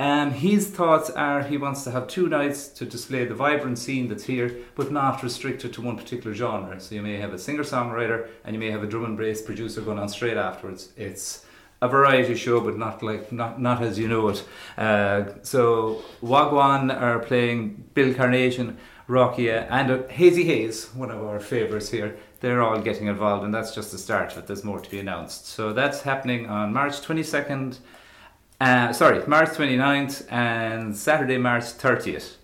Um, 0.00 0.32
his 0.32 0.68
thoughts 0.68 1.08
are 1.10 1.44
he 1.44 1.56
wants 1.56 1.84
to 1.84 1.90
have 1.92 2.08
two 2.08 2.28
nights 2.28 2.68
to 2.68 2.84
display 2.84 3.24
the 3.24 3.34
vibrant 3.34 3.78
scene 3.78 4.08
that's 4.08 4.24
here, 4.24 4.54
but 4.74 4.90
not 4.90 5.22
restricted 5.22 5.72
to 5.74 5.82
one 5.82 5.96
particular 5.96 6.34
genre. 6.34 6.78
So 6.80 6.94
you 6.94 7.02
may 7.02 7.16
have 7.16 7.32
a 7.32 7.38
singer-songwriter 7.38 8.28
and 8.44 8.54
you 8.54 8.60
may 8.60 8.70
have 8.70 8.82
a 8.82 8.86
drum 8.86 9.04
and 9.04 9.16
bass 9.16 9.40
producer 9.40 9.80
going 9.80 9.98
on 9.98 10.08
straight 10.08 10.36
afterwards. 10.36 10.92
It's 10.96 11.46
a 11.84 11.88
variety 11.88 12.34
show, 12.34 12.60
but 12.60 12.78
not 12.78 13.02
like 13.02 13.30
not 13.30 13.60
not 13.60 13.82
as 13.82 13.98
you 13.98 14.08
know 14.08 14.28
it. 14.28 14.42
Uh, 14.78 15.24
so 15.42 16.02
Wagwan 16.22 16.90
are 16.90 17.18
playing 17.18 17.84
Bill 17.92 18.14
Carnation, 18.14 18.78
Rockia, 19.06 19.66
and 19.70 19.90
uh, 19.90 20.08
Hazy 20.08 20.44
Hayes, 20.44 20.86
one 20.94 21.10
of 21.10 21.22
our 21.22 21.38
favourites 21.38 21.90
here. 21.90 22.16
They're 22.40 22.62
all 22.62 22.80
getting 22.80 23.06
involved, 23.06 23.44
and 23.44 23.52
that's 23.52 23.74
just 23.74 23.92
the 23.92 23.98
start 23.98 24.32
But. 24.34 24.46
There's 24.46 24.64
more 24.64 24.80
to 24.80 24.90
be 24.90 24.98
announced. 24.98 25.46
So 25.46 25.72
that's 25.72 26.02
happening 26.02 26.46
on 26.46 26.72
March 26.72 27.00
22nd. 27.02 27.78
Uh, 28.60 28.92
sorry, 28.92 29.26
March 29.26 29.50
29th 29.50 30.26
and 30.32 30.96
Saturday, 30.96 31.38
March 31.38 31.64
30th. 31.64 32.36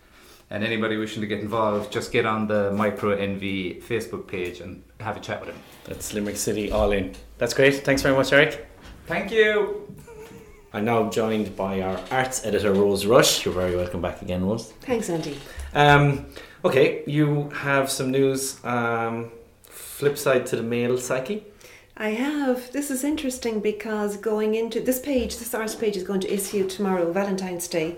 And 0.53 0.65
anybody 0.65 0.97
wishing 0.97 1.21
to 1.21 1.29
get 1.29 1.41
involved, 1.41 1.93
just 1.93 2.13
get 2.13 2.27
on 2.27 2.49
the 2.49 2.73
Micro 2.73 3.17
NV 3.17 3.85
Facebook 3.85 4.27
page 4.27 4.61
and 4.61 4.83
have 4.99 5.17
a 5.17 5.21
chat 5.21 5.41
with 5.41 5.51
him. 5.51 5.61
That's 5.85 6.13
Limerick 6.13 6.37
City 6.37 6.73
All 6.73 6.91
In. 6.93 7.15
That's 7.39 7.55
great. 7.55 7.85
Thanks 7.85 8.03
very 8.03 8.17
much, 8.17 8.33
Eric. 8.33 8.70
Thank 9.11 9.33
you. 9.33 9.93
I'm 10.73 10.85
now 10.85 11.11
joined 11.11 11.57
by 11.57 11.81
our 11.81 12.01
arts 12.13 12.47
editor, 12.47 12.73
Rose 12.73 13.05
Rush. 13.05 13.45
You're 13.45 13.53
very 13.53 13.75
welcome 13.75 14.01
back 14.01 14.23
again, 14.23 14.47
Rose. 14.47 14.71
Thanks, 14.83 15.11
Andy. 15.11 15.37
Um, 15.75 16.27
okay, 16.65 17.03
you 17.09 17.51
have 17.51 17.91
some 17.91 18.13
news. 18.13 18.65
Um, 18.65 19.33
flip 19.65 20.17
side 20.17 20.47
to 20.47 20.57
the 20.57 20.63
male 20.63 20.97
psyche. 20.97 21.43
I 21.97 22.11
have. 22.11 22.71
This 22.71 22.89
is 22.89 23.03
interesting 23.03 23.59
because 23.59 24.17
going 24.17 24.55
into 24.55 24.81
this 24.81 25.01
page, 25.01 25.39
this 25.39 25.53
arts 25.55 25.75
page 25.75 25.97
is 25.97 26.05
going 26.05 26.21
to 26.21 26.33
issue 26.33 26.69
tomorrow, 26.69 27.13
Valentine's 27.13 27.67
Day, 27.67 27.97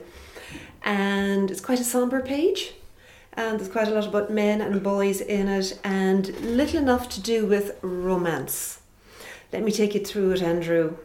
and 0.82 1.50
it's 1.50 1.60
quite 1.60 1.78
a 1.78 1.84
somber 1.84 2.22
page. 2.22 2.72
And 3.34 3.60
there's 3.60 3.70
quite 3.70 3.88
a 3.88 3.90
lot 3.90 4.06
about 4.06 4.30
men 4.30 4.62
and 4.62 4.82
boys 4.82 5.20
in 5.20 5.48
it, 5.48 5.78
and 5.84 6.28
little 6.40 6.78
enough 6.78 7.10
to 7.10 7.20
do 7.20 7.44
with 7.44 7.78
romance. 7.82 8.81
Let 9.52 9.64
me 9.64 9.70
take 9.70 9.94
you 9.94 10.00
through 10.00 10.32
it, 10.32 10.42
Andrew. 10.42 10.96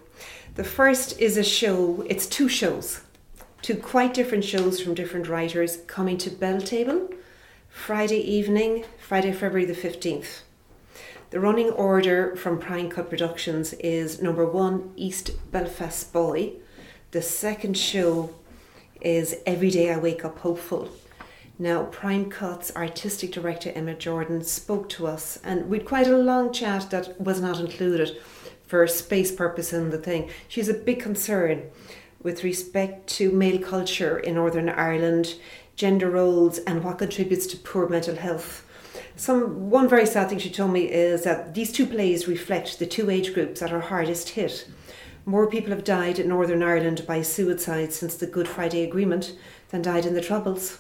The 0.56 0.64
first 0.64 1.20
is 1.20 1.36
a 1.36 1.44
show, 1.44 2.06
it's 2.08 2.26
two 2.26 2.48
shows, 2.48 3.02
two 3.62 3.76
quite 3.76 4.14
different 4.14 4.46
shows 4.46 4.80
from 4.80 4.94
different 4.94 5.28
writers 5.28 5.80
coming 5.86 6.18
to 6.20 6.30
Belltable 6.30 7.14
Friday 7.68 8.22
evening, 8.22 8.86
Friday, 9.06 9.34
February 9.34 9.66
the 9.66 9.74
15th. 9.74 10.44
The 11.32 11.42
running 11.42 11.72
order 11.72 12.38
from 12.38 12.58
Prime 12.58 12.90
Cut 12.90 13.10
Productions 13.10 13.74
is 13.74 14.22
number 14.22 14.46
one, 14.46 14.94
East 14.96 15.32
Belfast 15.52 16.14
Boy. 16.14 16.54
The 17.12 17.22
second 17.22 17.78
show 17.78 18.34
is 19.02 19.36
Every 19.46 19.70
Day 19.70 19.92
I 19.92 19.98
Wake 19.98 20.24
Up 20.24 20.40
Hopeful. 20.40 20.90
Now, 21.60 21.84
Prime 21.86 22.30
Cut's 22.30 22.74
artistic 22.76 23.32
director 23.32 23.72
Emma 23.76 23.96
Jordan 23.96 24.44
spoke 24.44 24.88
to 24.90 25.08
us, 25.08 25.38
and 25.44 25.70
we'd 25.70 25.86
quite 25.86 26.08
a 26.08 26.16
long 26.16 26.54
chat 26.54 26.92
that 26.92 27.20
was 27.20 27.42
not 27.42 27.60
included 27.60 28.16
for 28.68 28.86
space 28.88 29.32
purpose 29.32 29.74
in 29.74 29.90
the 29.90 29.98
thing. 29.98 30.30
She's 30.48 30.70
a 30.70 30.74
big 30.74 31.00
concern 31.00 31.64
with 32.22 32.44
respect 32.44 33.08
to 33.08 33.32
male 33.32 33.60
culture 33.60 34.20
in 34.20 34.36
Northern 34.36 34.70
Ireland, 34.70 35.36
gender 35.76 36.10
roles, 36.10 36.60
and 36.60 36.84
what 36.84 36.98
contributes 36.98 37.48
to 37.48 37.58
poor 37.58 37.88
mental 37.88 38.16
health. 38.16 38.66
Some 39.16 39.70
one 39.70 39.88
very 39.88 40.06
sad 40.06 40.30
thing 40.30 40.40
she 40.40 40.50
told 40.50 40.72
me 40.72 40.92
is 40.92 41.24
that 41.24 41.54
these 41.54 41.72
two 41.72 41.86
plays 41.86 42.28
reflect 42.28 42.78
the 42.78 42.86
two 42.86 43.10
age 43.10 43.34
groups 43.34 43.60
that 43.60 43.72
are 43.72 43.80
hardest 43.80 44.30
hit. 44.30 44.68
More 45.26 45.48
people 45.48 45.72
have 45.72 45.84
died 45.84 46.20
in 46.20 46.30
Northern 46.30 46.64
Ireland 46.64 47.06
by 47.08 47.22
suicide 47.22 47.94
since 47.94 48.16
the 48.16 48.28
Good 48.28 48.48
Friday 48.48 48.84
Agreement 48.84 49.36
than 49.70 49.82
died 49.82 50.06
in 50.06 50.14
the 50.14 50.22
Troubles. 50.22 50.80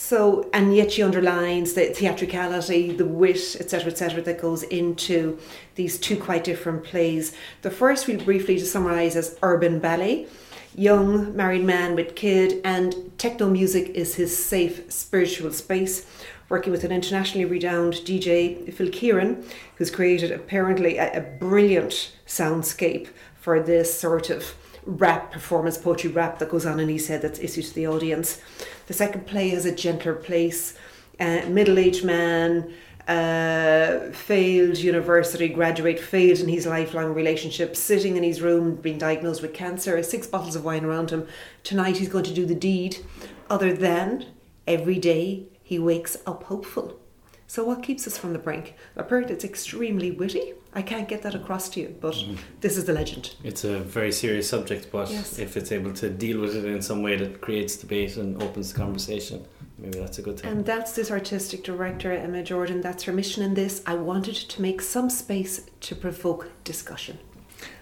So, 0.00 0.48
and 0.52 0.76
yet 0.76 0.92
she 0.92 1.02
underlines 1.02 1.72
the 1.72 1.86
theatricality, 1.86 2.92
the 2.92 3.04
wit, 3.04 3.56
etc., 3.58 3.90
etc., 3.90 4.22
that 4.22 4.40
goes 4.40 4.62
into 4.62 5.40
these 5.74 5.98
two 5.98 6.16
quite 6.16 6.44
different 6.44 6.84
plays. 6.84 7.34
The 7.62 7.72
first, 7.72 8.06
we'll 8.06 8.20
briefly 8.20 8.58
just 8.58 8.70
summarise 8.70 9.16
as 9.16 9.36
urban 9.42 9.80
ballet. 9.80 10.28
Young 10.76 11.34
married 11.34 11.64
man 11.64 11.96
with 11.96 12.14
kid, 12.14 12.60
and 12.64 13.10
techno 13.18 13.50
music 13.50 13.88
is 13.88 14.14
his 14.14 14.32
safe 14.32 14.90
spiritual 14.90 15.50
space. 15.50 16.06
Working 16.48 16.70
with 16.70 16.84
an 16.84 16.92
internationally 16.92 17.44
renowned 17.44 17.94
DJ, 17.94 18.72
Phil 18.72 18.90
Kieran, 18.90 19.44
who's 19.74 19.90
created 19.90 20.30
apparently 20.30 20.96
a, 20.98 21.18
a 21.18 21.20
brilliant 21.20 22.12
soundscape 22.24 23.08
for 23.34 23.60
this 23.60 23.98
sort 23.98 24.30
of 24.30 24.54
rap 24.88 25.32
performance, 25.32 25.76
poetry 25.76 26.10
rap 26.10 26.38
that 26.38 26.50
goes 26.50 26.64
on 26.64 26.80
in 26.80 26.88
East 26.88 27.08
Head 27.08 27.20
that's 27.20 27.38
issued 27.40 27.64
to 27.64 27.74
the 27.74 27.86
audience. 27.86 28.40
The 28.88 28.94
second 28.94 29.26
play 29.26 29.50
has 29.50 29.66
a 29.66 29.74
gentler 29.74 30.14
place. 30.14 30.74
Uh, 31.20 31.42
Middle 31.46 31.78
aged 31.78 32.06
man, 32.06 32.72
uh, 33.06 34.10
failed 34.12 34.78
university 34.78 35.48
graduate, 35.48 36.00
failed 36.00 36.40
in 36.40 36.48
his 36.48 36.66
lifelong 36.66 37.12
relationship, 37.12 37.76
sitting 37.76 38.16
in 38.16 38.22
his 38.22 38.40
room, 38.40 38.76
being 38.76 38.96
diagnosed 38.96 39.42
with 39.42 39.52
cancer, 39.52 40.02
six 40.02 40.26
bottles 40.26 40.56
of 40.56 40.64
wine 40.64 40.86
around 40.86 41.10
him. 41.10 41.28
Tonight 41.64 41.98
he's 41.98 42.08
going 42.08 42.24
to 42.24 42.34
do 42.34 42.46
the 42.46 42.54
deed, 42.54 43.04
other 43.50 43.74
than 43.74 44.24
every 44.66 44.98
day 44.98 45.44
he 45.62 45.78
wakes 45.78 46.16
up 46.26 46.44
hopeful. 46.44 46.98
So, 47.46 47.64
what 47.64 47.82
keeps 47.82 48.06
us 48.06 48.16
from 48.16 48.32
the 48.32 48.38
brink? 48.38 48.74
A 48.96 49.00
Apparently, 49.00 49.34
it's 49.34 49.44
extremely 49.44 50.10
witty. 50.10 50.54
I 50.78 50.82
can't 50.82 51.08
get 51.08 51.22
that 51.22 51.34
across 51.34 51.68
to 51.70 51.80
you, 51.80 51.88
but 52.00 52.14
mm. 52.14 52.38
this 52.60 52.76
is 52.76 52.84
the 52.84 52.92
legend. 52.92 53.34
It's 53.42 53.64
a 53.64 53.80
very 53.80 54.12
serious 54.12 54.48
subject, 54.48 54.92
but 54.92 55.10
Yes. 55.10 55.36
if 55.40 55.56
it's 55.56 55.72
able 55.72 55.92
to 55.94 56.08
deal 56.08 56.38
with 56.40 56.54
it 56.54 56.64
in 56.64 56.82
some 56.82 57.02
way 57.02 57.16
that 57.16 57.40
creates 57.40 57.76
debate 57.76 58.16
and 58.16 58.40
opens 58.40 58.72
the 58.72 58.78
conversation, 58.78 59.44
maybe 59.76 59.98
that's 59.98 60.18
a 60.20 60.22
good 60.22 60.38
thing. 60.38 60.48
And 60.52 60.64
that's 60.64 60.92
this 60.92 61.10
artistic 61.10 61.64
director, 61.64 62.12
Emma 62.12 62.44
Jordan. 62.44 62.80
That's 62.80 63.02
her 63.06 63.12
mission 63.12 63.42
in 63.42 63.54
this. 63.54 63.82
I 63.86 63.94
wanted 63.94 64.36
to 64.52 64.62
make 64.62 64.80
some 64.80 65.10
space 65.10 65.62
to 65.80 65.96
provoke 65.96 66.42
discussion. 66.62 67.18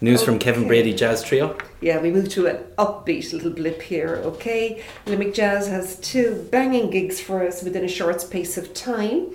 News 0.03 0.23
from 0.23 0.39
Kevin 0.39 0.69
Brady 0.69 0.93
Jazz 0.93 1.23
Trio. 1.23 1.57
Yeah, 1.81 2.03
we 2.03 2.11
move 2.11 2.29
to 2.31 2.47
an 2.47 2.59
upbeat 2.77 3.33
little 3.33 3.51
blip 3.51 3.81
here, 3.81 4.17
okay? 4.25 4.85
Limerick 5.07 5.33
Jazz 5.33 5.69
has 5.69 5.99
two 6.01 6.47
banging 6.53 6.91
gigs 6.91 7.19
for 7.19 7.43
us 7.47 7.63
within 7.63 7.83
a 7.83 7.89
short 7.89 8.21
space 8.21 8.59
of 8.59 8.75
time. 8.75 9.33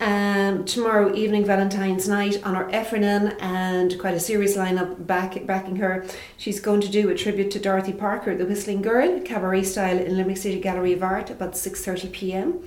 Um, 0.00 0.66
tomorrow 0.66 1.14
evening, 1.14 1.46
Valentine's 1.46 2.08
night, 2.08 2.42
Honor 2.44 2.68
Heffernan, 2.68 3.38
and 3.40 3.98
quite 3.98 4.12
a 4.12 4.20
serious 4.20 4.54
lineup 4.54 5.06
back, 5.06 5.46
backing 5.46 5.76
her. 5.76 6.04
She's 6.36 6.60
going 6.60 6.82
to 6.82 6.88
do 6.88 7.08
a 7.08 7.14
tribute 7.14 7.50
to 7.52 7.58
Dorothy 7.58 7.94
Parker, 7.94 8.36
the 8.36 8.44
Whistling 8.44 8.82
Girl, 8.82 9.18
cabaret 9.20 9.62
style 9.62 9.98
in 9.98 10.18
Limerick 10.18 10.36
City 10.36 10.60
Gallery 10.60 10.92
of 10.92 11.02
Art, 11.02 11.30
about 11.30 11.52
6.30 11.52 12.12
p.m. 12.12 12.62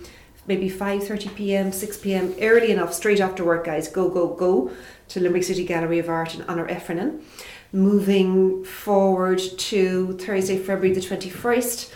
Maybe 0.48 0.70
5.30 0.70 1.36
p.m., 1.36 1.72
6 1.72 1.98
p.m., 1.98 2.36
early 2.42 2.72
enough, 2.72 2.94
straight 2.94 3.20
after 3.20 3.44
work, 3.44 3.66
guys. 3.66 3.88
Go, 3.88 4.10
go, 4.10 4.28
go 4.28 4.72
to 5.10 5.20
Limerick 5.20 5.44
City 5.44 5.66
Gallery 5.66 6.00
of 6.00 6.10
Art 6.10 6.36
in 6.36 6.44
Honor 6.44 6.68
Heffernan. 6.68 7.24
Moving 7.72 8.64
forward 8.64 9.40
to 9.40 10.18
Thursday, 10.18 10.58
February 10.58 10.94
the 10.94 11.02
21st, 11.02 11.92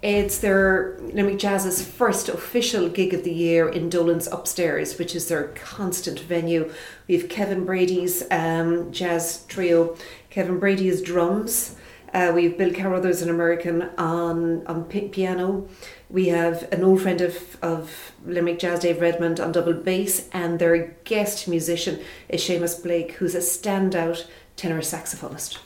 it's 0.00 0.38
their 0.38 0.96
Limerick 1.00 1.38
Jazz's 1.38 1.84
first 1.84 2.28
official 2.28 2.88
gig 2.88 3.12
of 3.14 3.24
the 3.24 3.32
year 3.32 3.68
in 3.68 3.90
Dolan's 3.90 4.28
Upstairs, 4.28 4.96
which 4.96 5.16
is 5.16 5.26
their 5.26 5.48
constant 5.48 6.20
venue. 6.20 6.72
We 7.08 7.18
have 7.18 7.28
Kevin 7.28 7.64
Brady's 7.64 8.22
um, 8.30 8.92
jazz 8.92 9.44
trio. 9.48 9.96
Kevin 10.30 10.60
Brady 10.60 10.88
is 10.88 11.02
drums. 11.02 11.74
Uh, 12.14 12.30
we 12.32 12.44
have 12.44 12.56
Bill 12.56 12.72
Carruthers, 12.72 13.22
an 13.22 13.28
American, 13.28 13.82
on, 13.98 14.64
on 14.68 14.84
pi- 14.84 15.08
piano. 15.10 15.66
We 16.10 16.28
have 16.28 16.72
an 16.72 16.82
old 16.84 17.02
friend 17.02 17.20
of, 17.20 17.58
of 17.62 18.12
Limerick 18.24 18.58
Jazz, 18.58 18.80
Dave 18.80 19.00
Redmond, 19.00 19.40
on 19.40 19.52
double 19.52 19.74
bass, 19.74 20.26
and 20.32 20.58
their 20.58 20.96
guest 21.04 21.46
musician 21.46 22.00
is 22.30 22.40
Seamus 22.40 22.82
Blake, 22.82 23.12
who's 23.12 23.34
a 23.34 23.40
standout 23.40 24.26
tenor 24.56 24.80
saxophonist. 24.80 25.58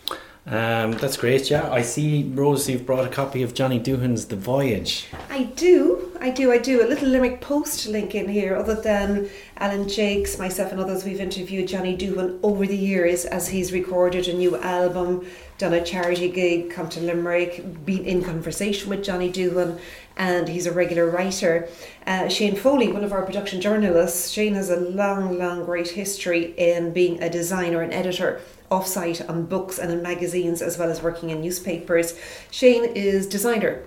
Um, 0.44 0.92
that's 0.92 1.16
great, 1.16 1.48
yeah. 1.48 1.70
I 1.70 1.82
see, 1.82 2.28
Rose, 2.34 2.68
you've 2.68 2.84
brought 2.84 3.06
a 3.06 3.08
copy 3.08 3.44
of 3.44 3.54
Johnny 3.54 3.78
Duhan's 3.78 4.26
The 4.26 4.34
Voyage. 4.36 5.06
I 5.30 5.44
do, 5.44 6.01
I 6.22 6.30
do, 6.30 6.52
I 6.52 6.58
do. 6.58 6.80
A 6.80 6.86
little 6.86 7.08
Limerick 7.08 7.40
Post 7.40 7.88
link 7.88 8.14
in 8.14 8.28
here, 8.28 8.54
other 8.54 8.76
than 8.76 9.28
Alan 9.56 9.88
Jakes, 9.88 10.38
myself, 10.38 10.70
and 10.70 10.80
others. 10.80 11.02
We've 11.04 11.18
interviewed 11.18 11.66
Johnny 11.66 11.96
Duhan 11.96 12.38
over 12.44 12.64
the 12.64 12.76
years 12.76 13.24
as 13.24 13.48
he's 13.48 13.72
recorded 13.72 14.28
a 14.28 14.32
new 14.32 14.56
album, 14.58 15.26
done 15.58 15.72
a 15.72 15.84
charity 15.84 16.30
gig, 16.30 16.70
come 16.70 16.88
to 16.90 17.00
Limerick, 17.00 17.84
been 17.84 18.04
in 18.04 18.22
conversation 18.22 18.88
with 18.88 19.02
Johnny 19.02 19.32
Duhan, 19.32 19.80
and 20.16 20.46
he's 20.46 20.66
a 20.66 20.72
regular 20.72 21.10
writer. 21.10 21.68
Uh, 22.06 22.28
Shane 22.28 22.54
Foley, 22.54 22.92
one 22.92 23.02
of 23.02 23.12
our 23.12 23.22
production 23.22 23.60
journalists, 23.60 24.30
Shane 24.30 24.54
has 24.54 24.70
a 24.70 24.76
long, 24.78 25.36
long, 25.40 25.64
great 25.64 25.88
history 25.88 26.54
in 26.56 26.92
being 26.92 27.20
a 27.20 27.28
designer 27.28 27.82
and 27.82 27.92
editor 27.92 28.40
offsite 28.70 29.28
on 29.28 29.46
books 29.46 29.76
and 29.76 29.90
in 29.90 30.02
magazines 30.02 30.62
as 30.62 30.78
well 30.78 30.88
as 30.88 31.02
working 31.02 31.30
in 31.30 31.40
newspapers. 31.40 32.16
Shane 32.52 32.84
is 32.84 33.26
designer 33.26 33.82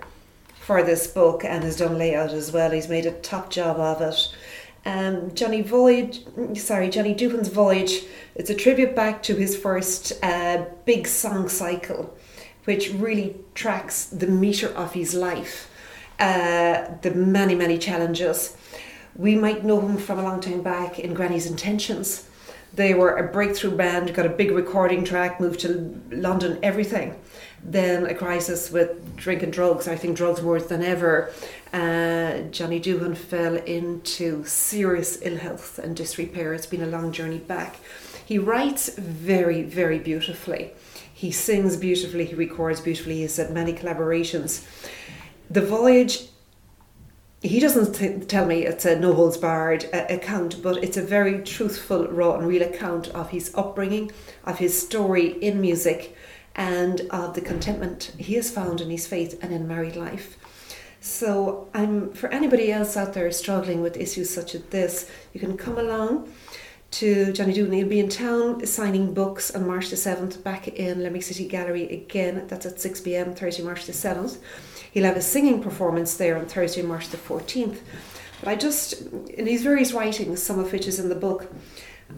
for 0.66 0.82
this 0.82 1.06
book 1.06 1.44
and 1.44 1.62
has 1.62 1.76
done 1.76 1.96
layout 1.96 2.32
as 2.32 2.50
well. 2.50 2.72
He's 2.72 2.88
made 2.88 3.06
a 3.06 3.12
top 3.12 3.50
job 3.50 3.78
of 3.78 4.02
it. 4.02 4.34
Um, 4.84 5.32
Johnny 5.32 5.62
Voyage, 5.62 6.24
sorry, 6.54 6.90
Johnny 6.90 7.14
Duhan's 7.14 7.48
Voyage. 7.48 8.02
It's 8.34 8.50
a 8.50 8.54
tribute 8.54 8.96
back 8.96 9.22
to 9.24 9.36
his 9.36 9.56
first 9.56 10.12
uh, 10.24 10.64
big 10.84 11.06
song 11.06 11.48
cycle, 11.48 12.12
which 12.64 12.90
really 12.90 13.36
tracks 13.54 14.06
the 14.06 14.26
meter 14.26 14.66
of 14.70 14.92
his 14.94 15.14
life, 15.14 15.70
uh, 16.18 16.88
the 17.00 17.12
many 17.14 17.54
many 17.54 17.78
challenges. 17.78 18.56
We 19.14 19.36
might 19.36 19.64
know 19.64 19.80
him 19.80 19.96
from 19.98 20.18
a 20.18 20.24
long 20.24 20.40
time 20.40 20.62
back 20.62 20.98
in 20.98 21.14
Granny's 21.14 21.46
Intentions 21.46 22.26
they 22.76 22.92
were 22.92 23.16
a 23.16 23.32
breakthrough 23.32 23.74
band, 23.74 24.14
got 24.14 24.26
a 24.26 24.30
big 24.30 24.50
recording 24.50 25.02
track, 25.02 25.40
moved 25.40 25.60
to 25.60 25.98
London, 26.10 26.58
everything. 26.62 27.18
Then 27.68 28.06
a 28.06 28.14
crisis 28.14 28.70
with 28.70 29.16
drink 29.16 29.42
and 29.42 29.52
drugs, 29.52 29.88
I 29.88 29.96
think 29.96 30.16
drugs 30.16 30.40
worse 30.40 30.66
than 30.66 30.82
ever. 30.82 31.32
Uh, 31.72 32.42
Johnny 32.52 32.80
Duhan 32.80 33.16
fell 33.16 33.56
into 33.56 34.44
serious 34.44 35.18
ill 35.22 35.36
health 35.36 35.80
and 35.80 35.96
disrepair. 35.96 36.54
It's 36.54 36.66
been 36.66 36.82
a 36.82 36.86
long 36.86 37.10
journey 37.10 37.38
back. 37.38 37.80
He 38.24 38.38
writes 38.38 38.90
very, 38.96 39.62
very 39.62 39.98
beautifully. 39.98 40.74
He 41.12 41.32
sings 41.32 41.76
beautifully, 41.76 42.26
he 42.26 42.36
records 42.36 42.80
beautifully, 42.80 43.18
he's 43.22 43.36
had 43.36 43.50
many 43.50 43.72
collaborations. 43.72 44.64
The 45.50 45.62
Voyage 45.62 46.28
he 47.42 47.60
doesn't 47.60 47.94
t- 47.94 48.24
tell 48.26 48.46
me 48.46 48.64
it's 48.64 48.84
a 48.84 48.98
no 48.98 49.12
holds 49.12 49.36
barred 49.36 49.88
uh, 49.92 50.06
account, 50.08 50.62
but 50.62 50.82
it's 50.82 50.96
a 50.96 51.02
very 51.02 51.42
truthful, 51.42 52.08
raw, 52.08 52.34
and 52.34 52.46
real 52.46 52.62
account 52.62 53.08
of 53.08 53.30
his 53.30 53.52
upbringing, 53.54 54.10
of 54.44 54.58
his 54.58 54.80
story 54.80 55.32
in 55.42 55.60
music, 55.60 56.16
and 56.56 57.02
of 57.10 57.34
the 57.34 57.40
contentment 57.40 58.12
he 58.18 58.34
has 58.34 58.50
found 58.50 58.80
in 58.80 58.90
his 58.90 59.06
faith 59.06 59.38
and 59.42 59.52
in 59.52 59.68
married 59.68 59.94
life. 59.94 60.36
So, 61.00 61.68
I'm 61.72 62.12
for 62.14 62.28
anybody 62.30 62.72
else 62.72 62.96
out 62.96 63.12
there 63.14 63.30
struggling 63.30 63.80
with 63.82 63.96
issues 63.96 64.30
such 64.30 64.54
as 64.56 64.62
this, 64.64 65.08
you 65.32 65.38
can 65.38 65.56
come 65.56 65.78
along 65.78 66.32
to 66.92 67.32
Johnny 67.32 67.52
Duhan. 67.52 67.74
He'll 67.74 67.88
be 67.88 68.00
in 68.00 68.08
town 68.08 68.66
signing 68.66 69.12
books 69.12 69.54
on 69.54 69.66
March 69.66 69.90
the 69.90 69.96
7th 69.96 70.42
back 70.42 70.66
in 70.66 71.02
Limerick 71.02 71.22
City 71.22 71.46
Gallery 71.46 71.84
again. 71.92 72.46
That's 72.48 72.66
at 72.66 72.80
6 72.80 73.02
pm, 73.02 73.34
Thursday, 73.34 73.62
March 73.62 73.84
the 73.84 73.92
7th. 73.92 74.38
He'll 74.90 75.04
have 75.04 75.16
a 75.16 75.22
singing 75.22 75.62
performance 75.62 76.16
there 76.16 76.38
on 76.38 76.46
Thursday, 76.46 76.82
March 76.82 77.08
the 77.08 77.18
14th. 77.18 77.80
But 78.40 78.48
I 78.48 78.56
just, 78.56 79.02
in 79.28 79.46
his 79.46 79.62
various 79.62 79.92
writings, 79.92 80.42
some 80.42 80.58
of 80.58 80.72
which 80.72 80.86
is 80.86 80.98
in 80.98 81.08
the 81.08 81.14
book, 81.14 81.52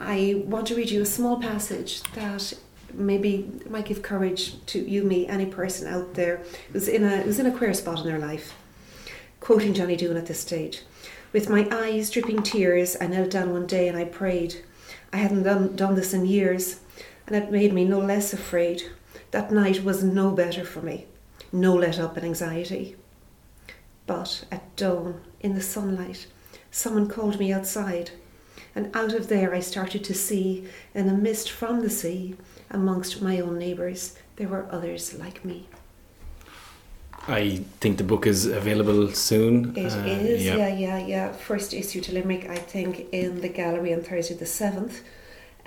I 0.01 0.43
want 0.47 0.67
to 0.69 0.75
read 0.75 0.91
you 0.91 1.03
a 1.03 1.07
small 1.07 1.41
passage 1.41 2.03
that 2.15 2.53
maybe 2.93 3.51
might 3.69 3.87
give 3.87 4.03
courage 4.03 4.65
to 4.67 4.79
you, 4.79 5.03
me, 5.03 5.27
any 5.27 5.47
person 5.47 5.87
out 5.87 6.15
there 6.15 6.43
who's 6.73 6.89
in 6.89 7.05
a 7.05 7.19
who's 7.19 7.39
in 7.39 7.47
a 7.47 7.57
queer 7.57 7.75
spot 7.75 8.01
in 8.01 8.07
their 8.07 8.19
life. 8.19 8.55
Quoting 9.41 9.75
Johnny 9.75 9.97
Duhan 9.97 10.19
at 10.19 10.27
this 10.27 10.41
stage. 10.41 10.83
With 11.33 11.49
my 11.49 11.69
eyes 11.71 12.11
dripping 12.11 12.43
tears, 12.43 12.97
I 13.01 13.07
knelt 13.07 13.31
down 13.31 13.53
one 13.53 13.67
day 13.67 13.89
and 13.89 13.97
I 13.97 14.05
prayed. 14.05 14.65
I 15.13 15.19
hadn't 15.19 15.45
done, 15.45 15.77
done 15.77 15.95
this 15.95 16.13
in 16.13 16.27
years, 16.27 16.81
and 17.27 17.37
it 17.37 17.53
made 17.53 17.73
me 17.73 17.85
no 17.85 18.01
less 18.01 18.33
afraid. 18.33 18.83
That 19.31 19.53
night 19.53 19.85
was 19.85 20.03
no 20.03 20.31
better 20.31 20.65
for 20.65 20.81
me 20.81 21.07
no 21.53 21.75
let 21.75 21.99
up 21.99 22.17
in 22.19 22.25
anxiety. 22.25 22.97
But 24.07 24.45
at 24.51 24.77
dawn, 24.77 25.21
in 25.41 25.55
the 25.55 25.61
sunlight, 25.61 26.27
someone 26.71 27.09
called 27.09 27.39
me 27.39 27.53
outside, 27.53 28.11
and 28.75 28.95
out 28.95 29.13
of 29.13 29.29
there 29.29 29.55
I 29.55 29.61
started 29.61 30.05
to 30.05 30.15
see, 30.15 30.67
in 30.95 31.07
the 31.07 31.15
mist 31.15 31.51
from 31.51 31.81
the 31.81 31.91
sea, 31.91 32.37
amongst 32.71 33.23
my 33.23 33.41
own 33.41 33.59
neighbours, 33.59 34.17
there 34.37 34.49
were 34.49 34.67
others 34.71 35.19
like 35.19 35.45
me. 35.45 35.69
I 37.27 37.65
think 37.81 37.99
the 37.99 38.05
book 38.05 38.27
is 38.27 38.47
available 38.47 39.13
soon. 39.13 39.77
It 39.77 39.93
uh, 39.93 40.05
is, 40.07 40.45
yeah. 40.45 40.57
yeah, 40.57 40.75
yeah, 40.75 40.99
yeah. 40.99 41.33
First 41.33 41.75
issue 41.75 42.01
to 42.01 42.13
Limerick, 42.13 42.49
I 42.49 42.57
think, 42.57 43.07
in 43.13 43.43
the 43.43 43.49
gallery 43.49 43.93
on 43.93 44.01
Thursday 44.03 44.35
the 44.35 44.47
7th 44.47 45.03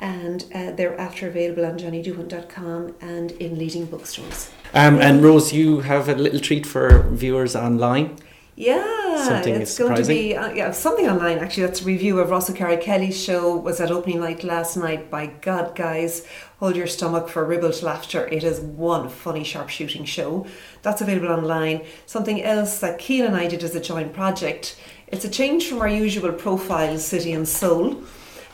and 0.01 0.45
uh, 0.53 0.71
they're 0.71 0.95
available 0.95 1.63
on 1.63 1.77
johnnyduhan.com 1.77 2.95
and 3.01 3.31
in 3.33 3.57
leading 3.57 3.85
bookstores. 3.85 4.49
Um, 4.73 4.99
and 4.99 5.23
Rose, 5.23 5.53
you 5.53 5.81
have 5.81 6.09
a 6.09 6.15
little 6.15 6.39
treat 6.39 6.65
for 6.65 7.03
viewers 7.09 7.55
online. 7.55 8.17
Yeah, 8.61 9.25
something 9.25 9.55
it's 9.55 9.75
going 9.79 9.95
to 9.95 10.05
be 10.05 10.35
uh, 10.35 10.51
yeah 10.51 10.69
something 10.69 11.09
online. 11.09 11.39
Actually, 11.39 11.65
that's 11.65 11.81
a 11.81 11.85
review 11.85 12.19
of 12.19 12.29
Russell 12.29 12.53
Carey 12.53 12.77
Kelly's 12.77 13.19
show. 13.19 13.55
Was 13.55 13.81
at 13.81 13.89
opening 13.89 14.19
night 14.19 14.43
last 14.43 14.77
night. 14.77 15.09
By 15.09 15.27
God, 15.41 15.75
guys, 15.75 16.27
hold 16.59 16.75
your 16.75 16.85
stomach 16.85 17.27
for 17.27 17.43
ribald 17.43 17.81
laughter. 17.81 18.27
It 18.27 18.43
is 18.43 18.59
one 18.59 19.09
funny, 19.09 19.43
sharp-shooting 19.43 20.05
show. 20.05 20.45
That's 20.83 21.01
available 21.01 21.29
online. 21.29 21.85
Something 22.05 22.43
else 22.43 22.77
that 22.81 23.01
Cian 23.01 23.25
and 23.25 23.35
I 23.35 23.47
did 23.47 23.63
as 23.63 23.75
a 23.75 23.81
joint 23.81 24.13
project. 24.13 24.79
It's 25.07 25.25
a 25.25 25.29
change 25.29 25.67
from 25.67 25.81
our 25.81 25.89
usual 25.89 26.31
profile, 26.31 26.99
city 26.99 27.33
and 27.33 27.47
soul. 27.47 28.03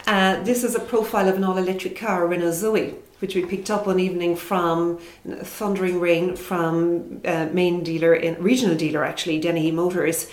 Uh, 0.07 0.41
this 0.43 0.63
is 0.63 0.73
a 0.73 0.79
profile 0.79 1.27
of 1.27 1.35
an 1.35 1.43
all-electric 1.43 1.97
car, 1.97 2.25
Renault 2.25 2.53
Zoe, 2.53 2.95
which 3.19 3.35
we 3.35 3.45
picked 3.45 3.69
up 3.69 3.87
one 3.87 3.99
evening 3.99 4.35
from 4.35 4.99
Thundering 5.25 5.99
Rain 5.99 6.35
from 6.35 7.21
uh, 7.25 7.47
main 7.51 7.83
dealer, 7.83 8.13
in 8.13 8.41
regional 8.41 8.75
dealer 8.75 9.03
actually, 9.03 9.39
Dennehy 9.39 9.71
Motors. 9.71 10.27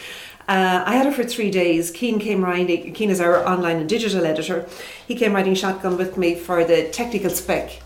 Uh, 0.47 0.85
I 0.85 0.97
had 0.97 1.07
it 1.07 1.15
for 1.15 1.25
three 1.25 1.51
days. 1.51 1.91
Cian 1.97 2.19
came 2.19 2.45
riding. 2.45 2.93
Cian 2.95 3.09
is 3.09 3.21
our 3.21 3.47
online 3.49 3.79
and 3.79 3.89
digital 3.89 4.27
editor. 4.27 4.69
He 5.09 5.15
came 5.15 5.33
riding 5.33 5.55
shotgun 5.55 5.97
with 5.97 6.19
me 6.19 6.35
for 6.35 6.65
the 6.65 6.91
technical 6.91 7.31
spec 7.31 7.81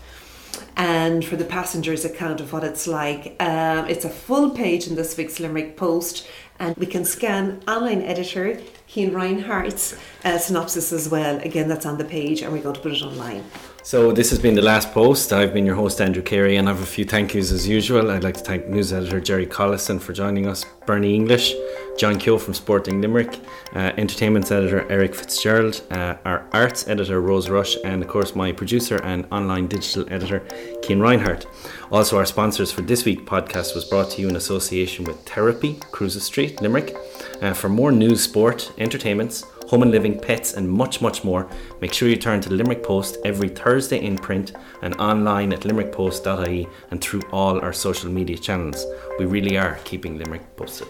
and 0.75 1.23
for 1.23 1.37
the 1.37 1.45
passenger's 1.45 2.03
account 2.03 2.41
of 2.41 2.51
what 2.51 2.65
it's 2.65 2.85
like. 2.85 3.35
Um, 3.39 3.87
it's 3.87 4.03
a 4.03 4.09
full 4.09 4.49
page 4.51 4.87
in 4.87 4.95
this 4.95 5.15
week's 5.15 5.39
Limerick 5.39 5.77
Post, 5.77 6.27
and 6.59 6.75
we 6.75 6.85
can 6.85 7.05
scan 7.05 7.61
online 7.65 8.01
editor 8.01 8.59
Cian 8.87 9.13
Reinhardt's 9.13 9.95
uh, 10.25 10.37
synopsis 10.37 10.91
as 10.91 11.07
well. 11.07 11.39
Again, 11.39 11.69
that's 11.69 11.85
on 11.85 11.97
the 11.97 12.05
page, 12.05 12.41
and 12.41 12.51
we're 12.51 12.61
going 12.61 12.75
to 12.75 12.81
put 12.81 12.91
it 12.91 13.01
online. 13.01 13.45
So 13.89 14.11
this 14.11 14.29
has 14.29 14.37
been 14.37 14.53
the 14.53 14.61
last 14.61 14.91
post. 14.91 15.33
I've 15.33 15.51
been 15.51 15.65
your 15.65 15.73
host 15.73 15.99
Andrew 15.99 16.21
Carey, 16.21 16.57
and 16.57 16.69
I 16.69 16.73
have 16.73 16.83
a 16.83 16.85
few 16.85 17.05
thank 17.05 17.33
yous 17.33 17.51
as 17.51 17.67
usual. 17.67 18.11
I'd 18.11 18.23
like 18.23 18.37
to 18.37 18.43
thank 18.43 18.67
news 18.67 18.93
editor 18.93 19.19
Jerry 19.19 19.47
Collison 19.47 19.99
for 19.99 20.13
joining 20.13 20.45
us, 20.45 20.63
Bernie 20.85 21.15
English, 21.15 21.55
John 21.97 22.19
Keogh 22.19 22.37
from 22.37 22.53
Sporting 22.53 23.01
Limerick, 23.01 23.39
uh, 23.73 23.91
entertainment 23.97 24.51
editor 24.51 24.85
Eric 24.91 25.15
Fitzgerald, 25.15 25.81
uh, 25.89 26.17
our 26.23 26.47
arts 26.53 26.87
editor 26.87 27.19
Rose 27.19 27.49
Rush, 27.49 27.77
and 27.83 28.03
of 28.03 28.07
course 28.07 28.35
my 28.35 28.51
producer 28.51 29.01
and 29.03 29.25
online 29.31 29.65
digital 29.65 30.05
editor 30.13 30.43
Cian 30.85 31.01
Reinhardt. 31.01 31.47
Also, 31.91 32.15
our 32.15 32.27
sponsors 32.27 32.71
for 32.71 32.83
this 32.83 33.05
week 33.05 33.25
podcast 33.25 33.73
was 33.73 33.85
brought 33.85 34.11
to 34.11 34.21
you 34.21 34.29
in 34.29 34.35
association 34.35 35.03
with 35.03 35.17
Therapy, 35.27 35.79
Cruises 35.91 36.25
Street, 36.25 36.61
Limerick. 36.61 36.95
Uh, 37.41 37.53
for 37.53 37.69
more 37.69 37.91
news, 37.91 38.21
sport, 38.21 38.71
entertainments 38.77 39.43
home 39.69 39.83
and 39.83 39.91
living, 39.91 40.19
pets, 40.19 40.55
and 40.55 40.67
much, 40.67 40.99
much 40.99 41.23
more, 41.23 41.47
make 41.79 41.93
sure 41.93 42.09
you 42.09 42.17
turn 42.17 42.41
to 42.41 42.49
the 42.49 42.55
Limerick 42.55 42.83
Post 42.83 43.17
every 43.23 43.49
Thursday 43.49 44.03
in 44.03 44.17
print 44.17 44.53
and 44.81 44.95
online 44.95 45.53
at 45.53 45.61
limerickpost.ie 45.61 46.67
and 46.89 46.99
through 46.99 47.21
all 47.31 47.59
our 47.61 47.71
social 47.71 48.09
media 48.09 48.37
channels. 48.37 48.83
We 49.19 49.25
really 49.25 49.57
are 49.57 49.77
keeping 49.83 50.17
Limerick 50.17 50.55
posted. 50.55 50.87